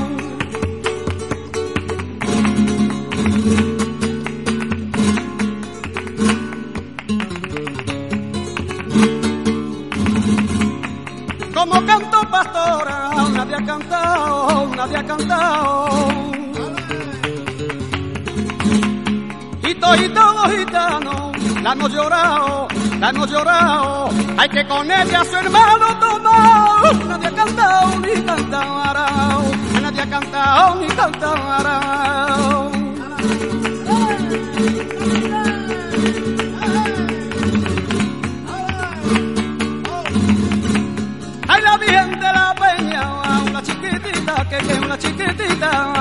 [11.54, 13.01] Como canto pastora,
[13.32, 15.88] nadie ha cantado, nadie ha cantado.
[19.62, 22.68] Y todos todos gitanos, la hemos llorado,
[23.00, 24.08] la hemos llorado.
[24.38, 26.92] Hay que con ella su hermano tomado.
[27.08, 29.42] Nadie ha cantado ni cantado,
[29.80, 31.32] nadie ha cantado ni cantado.
[44.58, 45.92] Que una chiquitita.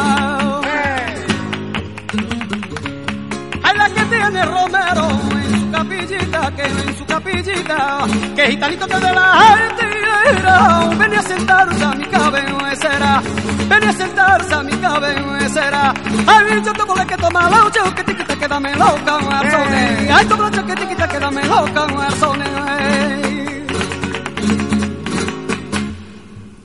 [3.63, 5.07] Ay, la que tiene Romero
[5.43, 7.99] en su capillita, que en su capillita,
[8.35, 13.21] que gitanito que de la altera, venía a sentarse a mi cabecera,
[13.69, 15.93] venía a sentarse a mi cabecera.
[16.27, 20.09] Ay, yo toco la que toma la ocho, que tiquita que dame loca, marzone.
[20.13, 23.30] Ay, toco la que tiquita que dame loca, marzone.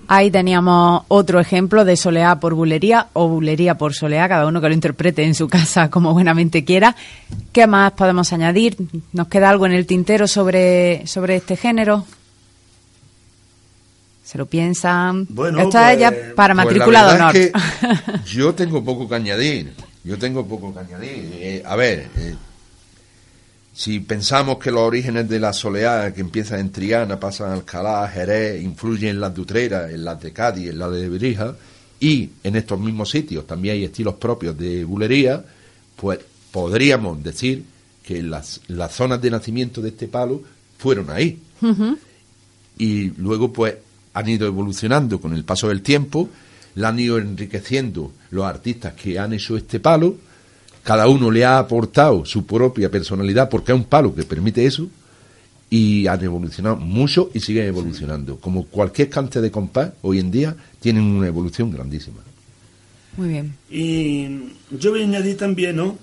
[0.09, 4.69] Ahí teníamos otro ejemplo de soleá por bulería o bulería por soleá, cada uno que
[4.69, 6.95] lo interprete en su casa como buenamente quiera.
[7.53, 8.77] ¿Qué más podemos añadir?
[9.13, 12.05] ¿Nos queda algo en el tintero sobre, sobre este género?
[14.25, 15.27] ¿Se lo piensan?
[15.29, 16.67] Bueno, Esto es ya pues- para Pues
[17.15, 17.37] honor.
[17.37, 17.59] es que
[18.37, 19.73] yo tengo poco que añadir.
[20.05, 21.31] Yo tengo poco que añadir.
[21.35, 22.35] Eh, a ver, eh,
[23.77, 28.09] si pensamos que los orígenes de la soleá que empiezan en Triana, pasan a Alcalá,
[28.09, 31.55] Jerez, influyen en las de Utrera, en las de Cádiz, en las de Berija,
[32.01, 35.45] y en estos mismos sitios también hay estilos propios de bulería,
[35.95, 36.21] pues
[36.51, 37.65] podríamos decir
[38.03, 40.43] que las, las zonas de nacimiento de este palo
[40.79, 41.39] fueron ahí.
[42.79, 43.75] Y luego pues
[44.15, 46.31] han ido evolucionando con el paso del tiempo,
[46.77, 50.17] la han ido enriqueciendo los artistas que han hecho este palo,
[50.87, 54.89] cada uno le ha aportado su propia personalidad porque es un palo que permite eso
[55.69, 58.37] y han evolucionado mucho y siguen evolucionando.
[58.37, 62.19] Como cualquier cante de compás, hoy en día tienen una evolución grandísima.
[63.17, 63.55] Muy bien.
[63.69, 64.29] Y
[64.79, 65.99] yo voy a añadir también, ¿no?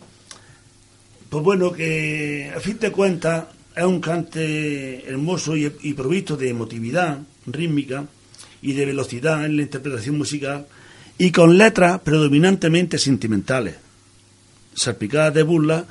[1.29, 6.49] Pues bueno, que a fin de cuentas es un cante hermoso y, y provisto de
[6.49, 8.03] emotividad rítmica
[8.61, 10.65] y de velocidad en la interpretación musical
[11.17, 13.75] y con letras predominantemente sentimentales,
[14.75, 15.85] salpicadas de burla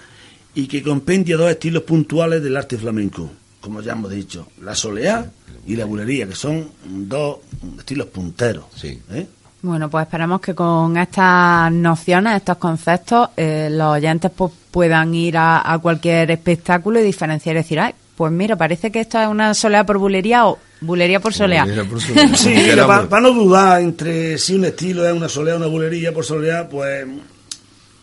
[0.54, 3.30] y que compendia dos estilos puntuales del arte flamenco,
[3.60, 5.30] como ya hemos dicho, la soleá
[5.66, 7.38] y la bulería, que son dos
[7.78, 8.64] estilos punteros.
[8.74, 9.00] Sí.
[9.12, 9.26] ¿eh?
[9.62, 15.36] Bueno, pues esperamos que con estas nociones, estos conceptos, eh, los oyentes pues, puedan ir
[15.36, 19.26] a, a cualquier espectáculo y diferenciar y decir, ay, pues mira, parece que esto es
[19.26, 21.66] una soleá por bulería o bulería por soleá.
[21.88, 22.00] Por
[22.36, 22.54] Sí,
[22.86, 26.68] para no dudar entre si un estilo es una soleá o una bulería por soleá,
[26.68, 27.06] pues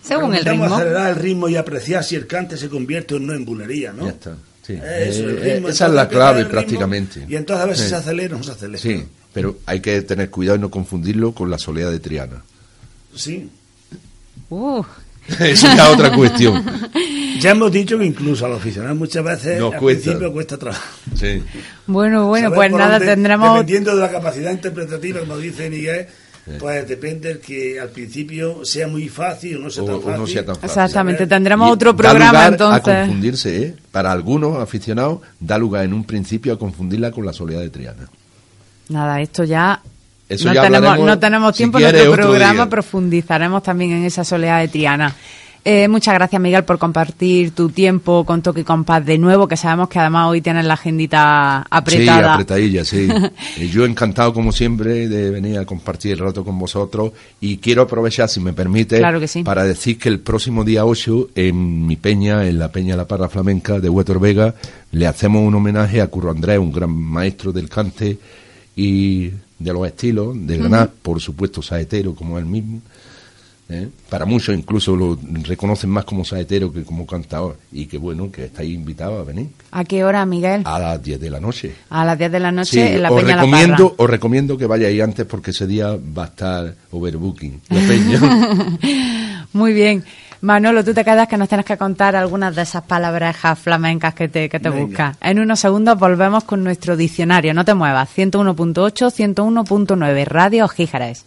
[0.04, 0.66] Según el ritmo.
[0.66, 4.06] acelerar el ritmo y apreciar si el cante se convierte o no en bulería, ¿no?
[4.06, 4.36] Ya está.
[4.66, 4.74] sí.
[4.74, 7.26] Eso, Eh, el ritmo, eh, entonces esa es la clave prácticamente.
[7.28, 7.90] Y entonces a si Sí.
[7.90, 8.80] se acelera o no se acelera.
[8.80, 12.42] Sí, pero hay que tener cuidado y no confundirlo con la soleá de Triana.
[13.16, 13.50] Sí.
[14.50, 14.84] Uh,
[15.40, 16.64] Eso es otra cuestión.
[17.40, 20.04] Ya hemos dicho que incluso a los aficionados muchas veces Nos al cuesta.
[20.04, 20.84] principio cuesta trabajo.
[21.16, 21.42] Sí.
[21.88, 23.54] Bueno, bueno, Saber pues nada, dónde, tendremos...
[23.54, 26.08] Dependiendo de la capacidad interpretativa, como dice Miguel,
[26.58, 30.02] pues depende el que al principio sea muy fácil o no sea O, tan o
[30.02, 30.20] fácil.
[30.22, 30.70] no sea tan fácil.
[30.70, 31.30] Exactamente, ¿sabes?
[31.30, 32.84] tendremos Y otro da programa A entonces.
[32.84, 33.76] confundirse, ¿eh?
[33.92, 38.10] Para algunos aficionados, da lugar en un principio a confundirla con la soledad de Triana.
[38.90, 39.82] Nada, esto ya
[40.28, 42.70] Eso no, ya tenemos, no tenemos si tiempo en nuestro otro programa, día.
[42.70, 45.16] profundizaremos también en esa soledad de Triana.
[45.66, 49.58] Eh, muchas gracias, Miguel, por compartir tu tiempo con Toque y Compás de nuevo, que
[49.58, 52.28] sabemos que además hoy tienes la agendita apretada.
[52.28, 53.08] Sí, apretadilla, sí.
[53.58, 57.82] Eh, Yo encantado, como siempre, de venir a compartir el rato con vosotros y quiero
[57.84, 59.44] aprovechar, si me permite, Claro que sí.
[59.44, 63.28] para decir que el próximo día 8, en mi peña, en la Peña La Parra
[63.30, 64.56] Flamenca de Huetor Vega,
[64.92, 68.18] le hacemos un homenaje a Curro Andrés, un gran maestro del cante
[68.76, 69.28] y
[69.60, 72.82] de los estilos, de Granada, por supuesto saetero como él mismo.
[73.70, 73.90] ¿Eh?
[74.10, 78.46] Para muchos incluso lo reconocen más como saetero que como cantador y que bueno, que
[78.46, 80.64] estáis invitados a venir ¿A qué hora, Miguel?
[80.66, 81.76] a las 10 de la noche.
[81.90, 84.66] A las 10 de la noche Sí, en la os Peña recomiendo, os recomiendo que
[84.66, 89.48] vayáis antes porque ese día va a estar overbooking la peña.
[89.54, 90.04] Muy bien.
[90.42, 94.30] Manolo, tú te quedas que nos tienes que contar algunas de esas palabrejas flamencas que
[94.30, 95.18] te, que te buscas.
[95.20, 97.54] En unos segundos volvemos con nuestro diccionario.
[97.54, 98.10] No te muevas.
[98.16, 101.26] 101.8, 101.9, Radio Gíjares.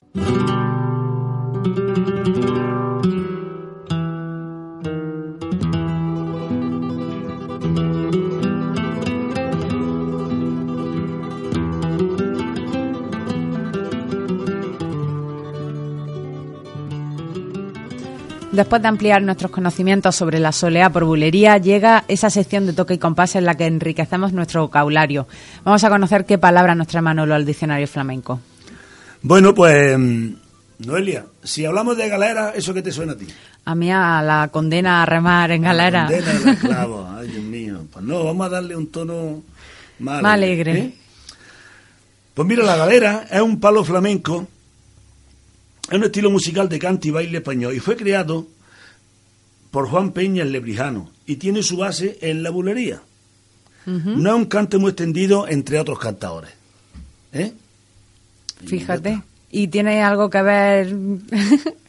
[18.52, 22.92] Después de ampliar nuestros conocimientos sobre la soleá por bulería, llega esa sección de toque
[22.94, 25.26] y compás en la que enriquecemos nuestro vocabulario.
[25.64, 28.40] Vamos a conocer qué palabra nos trae Manolo al diccionario flamenco.
[29.22, 30.34] Bueno, pues, mm,
[30.80, 33.26] Noelia, si hablamos de galera, ¿eso qué te suena a ti?
[33.64, 36.06] A mí a la condena a remar en galera.
[36.06, 37.86] Condena de esclavos, ay Dios mío.
[37.90, 39.42] Pues no, vamos a darle un tono
[39.98, 40.78] más Más alegre.
[40.78, 40.94] ¿eh?
[42.34, 44.46] Pues mira, la galera es un palo flamenco,
[45.92, 48.46] es un estilo musical de cante y baile español y fue creado
[49.70, 53.00] por Juan Peña el Lebrijano y tiene su base en la bulería.
[53.86, 56.50] No es un cante muy extendido entre otros cantadores.
[57.32, 57.52] ¿eh?
[58.66, 59.22] Fíjate.
[59.50, 60.86] ¿Y tiene algo que ver?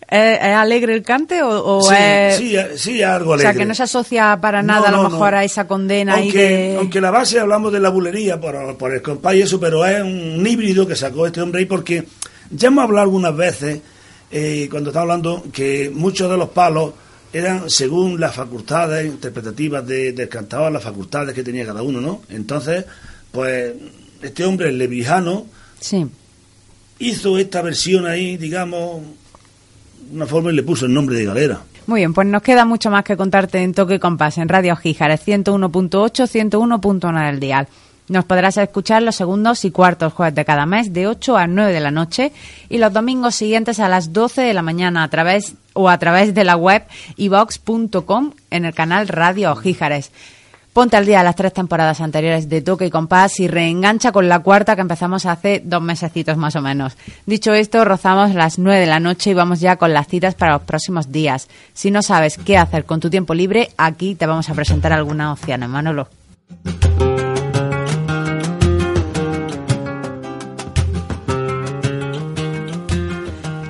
[0.10, 2.36] ¿Es, es alegre el cante o, o Sí, es.?
[2.38, 3.64] sí, sí, algo o sea, alegre.
[3.64, 5.38] que no se asocia para No, nada a lo mejor no.
[5.38, 6.76] a esa condena aunque, de.
[6.78, 10.02] aunque la base hablamos de la bulería por, por el compás y eso, pero es
[10.04, 12.04] un híbrido que sacó este hombre ahí porque
[12.52, 13.82] ya hemos hablado algunas veces,
[14.36, 16.94] eh, cuando estamos hablando, que muchos de los palos
[17.32, 22.22] eran según las facultades interpretativas de- del cantador, las facultades que tenía cada uno, ¿no?
[22.30, 22.84] Entonces,
[23.32, 23.74] pues
[24.22, 25.46] este hombre, el lebrijano,
[25.80, 26.06] Sí.
[27.00, 29.02] hizo esta versión ahí, digamos,
[30.10, 31.62] de una forma y le puso el nombre de galera.
[31.86, 34.76] Muy bien, pues nos queda mucho más que contarte en Toque y Compás en Radio
[34.78, 37.68] Gijares 101.8, 101.1 del dial.
[38.10, 41.72] Nos podrás escuchar los segundos y cuartos jueves de cada mes de 8 a 9
[41.72, 42.34] de la noche
[42.70, 46.34] y los domingos siguientes a las 12 de la mañana a través o a través
[46.34, 46.84] de la web
[47.16, 50.12] ivox.com en el canal Radio Gijares.
[50.74, 54.28] Ponte al día de las tres temporadas anteriores de Toque y Compás y reengancha con
[54.28, 56.98] la cuarta que empezamos hace dos mesecitos más o menos.
[57.28, 60.54] Dicho esto, rozamos las nueve de la noche y vamos ya con las citas para
[60.54, 61.48] los próximos días.
[61.74, 65.40] Si no sabes qué hacer con tu tiempo libre, aquí te vamos a presentar algunas
[65.40, 66.08] opciones, Manolo.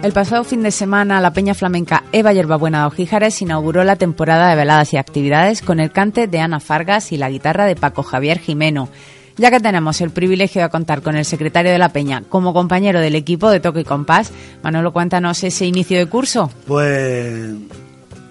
[0.03, 4.49] El pasado fin de semana, la Peña Flamenca Eva Yerbabuena de Ojíjares inauguró la temporada
[4.49, 8.03] de veladas y actividades con el cante de Ana Fargas y la guitarra de Paco
[8.03, 8.89] Javier Jimeno.
[9.37, 12.99] Ya que tenemos el privilegio de contar con el secretario de la Peña como compañero
[12.99, 14.31] del equipo de Toque y Compás,
[14.61, 16.51] Manolo, cuéntanos ese inicio de curso.
[16.67, 17.49] Pues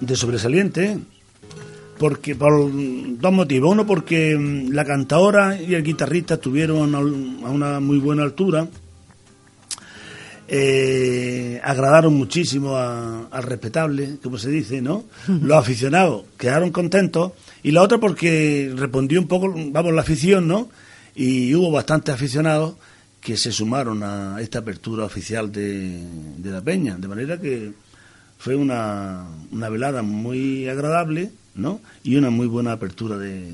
[0.00, 0.98] de sobresaliente,
[1.98, 2.52] porque por
[3.18, 3.72] dos motivos.
[3.72, 8.22] Uno, porque mm, la cantadora y el guitarrista estuvieron a un- a una muy buena
[8.24, 8.68] altura,
[10.54, 15.04] eh, agradaron muchísimo a- al respetable, como se dice, ¿no?
[15.26, 17.32] Los aficionados quedaron contentos
[17.62, 20.68] y la otra porque respondió un poco, vamos, la afición, ¿no?
[21.14, 22.74] Y hubo bastantes aficionados
[23.22, 26.02] que se sumaron a esta apertura oficial de,
[26.36, 27.72] de la Peña, de manera que
[28.36, 31.80] fue una, una velada muy agradable, ¿no?
[32.04, 33.52] Y una muy buena apertura de,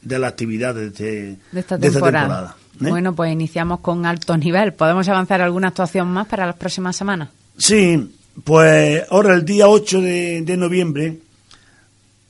[0.00, 1.36] de la actividad de, este-
[1.76, 2.56] de esta de temporada.
[2.86, 2.90] ¿Eh?
[2.90, 4.72] Bueno, pues iniciamos con alto nivel.
[4.72, 7.30] ¿Podemos avanzar alguna actuación más para las próximas semanas?
[7.56, 8.10] Sí,
[8.44, 11.18] pues ahora el día 8 de, de noviembre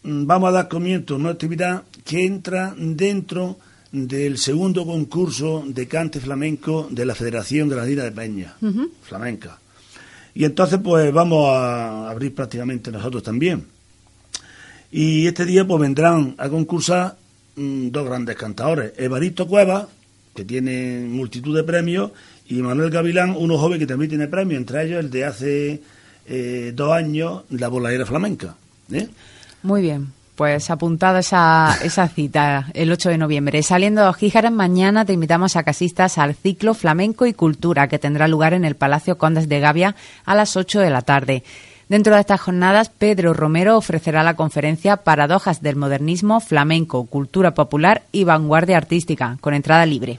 [0.03, 3.57] mm, vamos a dar comienzo a una actividad que entra dentro
[3.92, 8.57] del segundo concurso de cante flamenco de la Federación Granadina de Peña,
[9.03, 9.59] flamenca.
[10.34, 13.66] Y entonces pues vamos a abrir prácticamente nosotros también.
[14.90, 17.16] Y este día pues vendrán a concursar
[17.57, 19.86] mm, dos grandes cantadores, Evaristo Cueva,
[20.35, 22.12] que tiene multitud de premios,
[22.49, 25.83] y Manuel Gavilán, uno joven que también tiene premios, entre ellos el de hace
[26.26, 28.55] eh, dos años, la voladera flamenca.
[28.93, 29.09] ¿eh?
[29.62, 30.12] Muy bien.
[30.35, 33.62] Pues apuntado esa, esa cita, el 8 de noviembre.
[33.62, 38.28] Saliendo de Gíjares, mañana te invitamos a casistas al ciclo Flamenco y Cultura, que tendrá
[38.28, 41.45] lugar en el Palacio Condes de Gavia a las 8 de la tarde.
[41.89, 48.03] Dentro de estas jornadas, Pedro Romero ofrecerá la conferencia Paradojas del Modernismo, Flamenco, Cultura Popular
[48.12, 50.18] y Vanguardia Artística, con entrada libre.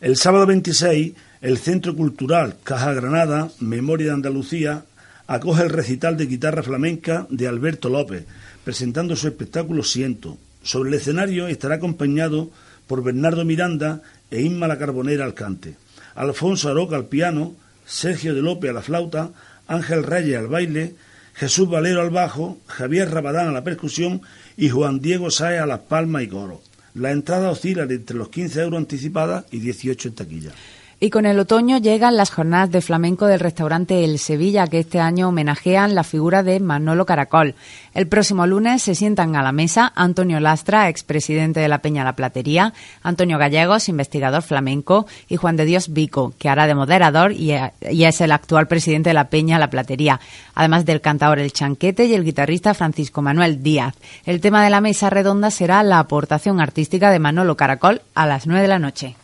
[0.00, 4.84] El sábado 26, el Centro Cultural Caja Granada, Memoria de Andalucía,
[5.26, 8.26] acoge el recital de guitarra flamenca de Alberto López,
[8.64, 10.36] presentando su espectáculo Siento.
[10.62, 12.50] Sobre el escenario estará acompañado
[12.86, 15.76] por Bernardo Miranda e Inma la Carbonera al cante,
[16.14, 17.54] Alfonso Aroca al piano,
[17.86, 19.30] Sergio de López a la flauta,
[19.66, 20.94] Ángel Reyes al baile,
[21.34, 24.22] Jesús Valero al bajo, Javier Rabadán a la percusión
[24.56, 26.62] y Juan Diego Sáez a las palmas y coro.
[26.94, 30.52] La entrada oscila entre los 15 euros anticipadas y 18 en taquilla.
[30.98, 34.98] Y con el otoño llegan las jornadas de flamenco del restaurante El Sevilla, que este
[34.98, 37.54] año homenajean la figura de Manolo Caracol.
[37.92, 42.14] El próximo lunes se sientan a la mesa Antonio Lastra, expresidente de la Peña La
[42.14, 42.72] Platería,
[43.02, 48.20] Antonio Gallegos, investigador flamenco, y Juan de Dios Vico, que hará de moderador y, es
[48.22, 50.18] el actual presidente de la Peña La Platería,
[50.54, 53.94] además del cantador El Chanquete y el guitarrista Francisco Manuel Díaz.
[54.24, 58.46] El tema de la mesa redonda será la aportación artística de Manolo Caracol a las
[58.46, 59.14] nueve de la noche.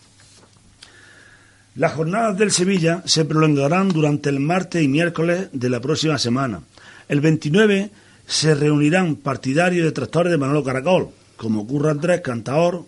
[1.74, 6.60] Las jornadas del Sevilla se prolongarán durante el martes y miércoles de la próxima semana.
[7.08, 7.90] El 29
[8.26, 12.84] se reunirán partidarios y detractores de Manolo Caracol, como Curro Andrés, cantador,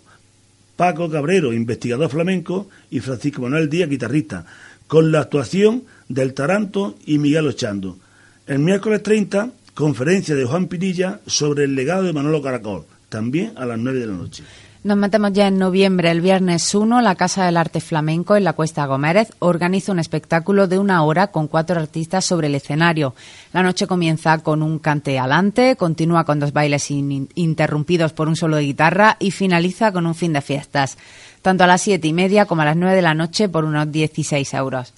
[0.75, 4.45] Paco Cabrero, investigador flamenco, y Francisco Manuel Díaz, guitarrista,
[4.85, 7.97] con la actuación del Taranto y Miguel Ochando.
[8.45, 13.65] El miércoles 30, conferencia de Juan Pinilla sobre el legado de Manolo Caracol, también a
[13.65, 14.43] las 9 de la noche.
[14.85, 18.53] Nos metemos ya en noviembre, el viernes 1, la Casa del Arte Flamenco en la
[18.53, 23.15] Cuesta Gómez organiza un espectáculo de una hora con cuatro artistas sobre el escenario.
[23.51, 28.57] La noche comienza con un cante alante, continúa con dos bailes interrumpidos por un solo
[28.57, 30.99] de guitarra y finaliza con un fin de fiestas,
[31.41, 33.91] tanto a las siete y media como a las nueve de la noche por unos
[33.91, 34.93] 16 euros.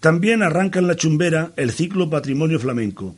[0.00, 3.14] También arranca en la chumbera el ciclo Patrimonio Flamenco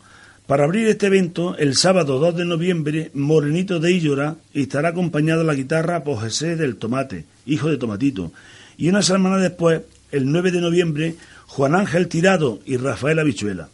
[0.48, 5.44] para abrir este evento, el sábado 2 de noviembre, Morenito de Illora estará acompañado a
[5.44, 8.32] la guitarra por José del Tomate, hijo de Tomatito.
[8.78, 11.16] Y una semana después, el 9 de noviembre,
[11.48, 13.68] Juan Ángel Tirado y Rafael Abichuela.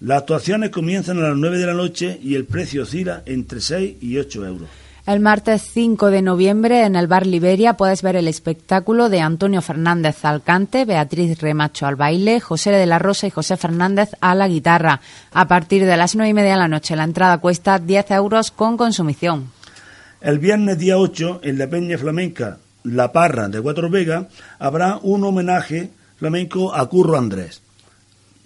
[0.00, 3.96] Las actuaciones comienzan a las 9 de la noche y el precio oscila entre 6
[4.00, 4.68] y 8 euros.
[5.10, 9.60] El martes 5 de noviembre en el Bar Liberia puedes ver el espectáculo de Antonio
[9.60, 14.36] Fernández al cante, Beatriz Remacho al baile, José de la Rosa y José Fernández a
[14.36, 15.00] la guitarra.
[15.32, 18.52] A partir de las 9 y media de la noche la entrada cuesta 10 euros
[18.52, 19.50] con consumición.
[20.20, 24.28] El viernes día 8 en la Peña Flamenca La Parra de Cuatro Vega
[24.60, 27.62] habrá un homenaje flamenco a Curro Andrés.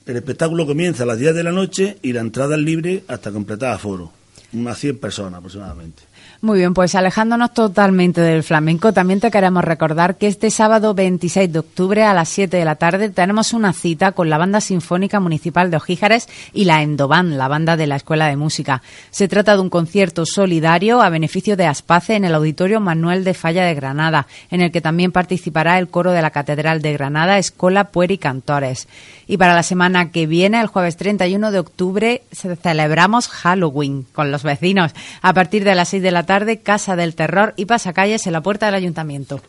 [0.06, 3.32] El espectáculo comienza a las 10 de la noche y la entrada es libre hasta
[3.32, 4.12] completar aforo.
[4.54, 6.13] Unas 100 personas aproximadamente.
[6.44, 11.50] Muy bien, pues alejándonos totalmente del flamenco, también te queremos recordar que este sábado 26
[11.50, 15.20] de octubre a las 7 de la tarde tenemos una cita con la Banda Sinfónica
[15.20, 18.82] Municipal de Ojíjares y la Endoban, la banda de la Escuela de Música.
[19.10, 23.32] Se trata de un concierto solidario a beneficio de Aspace en el Auditorio Manuel de
[23.32, 27.38] Falla de Granada, en el que también participará el coro de la Catedral de Granada,
[27.38, 28.86] Escola Pueri Cantores.
[29.26, 32.22] Y para la semana que viene, el jueves 31 de octubre,
[32.60, 34.92] celebramos Halloween con los vecinos
[35.22, 38.32] a partir de las 6 de la tarde tarde, Casa del Terror y Pasacalles en
[38.32, 39.40] la puerta del ayuntamiento.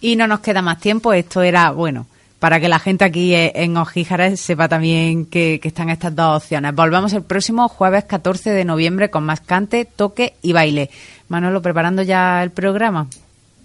[0.00, 2.08] Y no nos queda más tiempo, esto era, bueno,
[2.40, 6.74] para que la gente aquí en Ojíjares sepa también que, están estas dos opciones.
[6.74, 10.90] Volvamos el próximo jueves 14 de noviembre con más cante, toque y baile.
[11.28, 13.06] Manolo, ¿preparando ya el programa?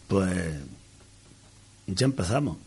[0.07, 0.59] Pues
[1.87, 2.57] ya empezamos.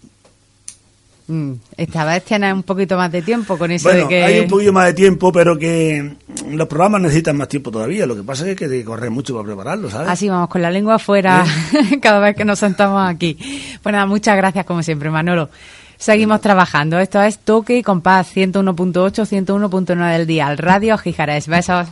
[1.26, 4.22] Mm, esta vez tienes un poquito más de tiempo con eso de que...
[4.22, 6.16] hay un poquito más de tiempo, pero que
[6.50, 8.06] los programas necesitan más tiempo todavía.
[8.06, 10.08] Lo que pasa es que hay que correr mucho para prepararlo, ¿sabes?
[10.08, 11.44] Así vamos, con la lengua afuera
[12.02, 13.38] cada vez que nos sentamos aquí.
[13.82, 15.48] Pues nada, muchas gracias como siempre, Manolo.
[15.96, 16.98] Seguimos trabajando.
[16.98, 20.48] Esto es Toque y Compás 101.8, 101.9 del día.
[20.48, 21.48] Al Radio Gijares.
[21.48, 21.88] Besos.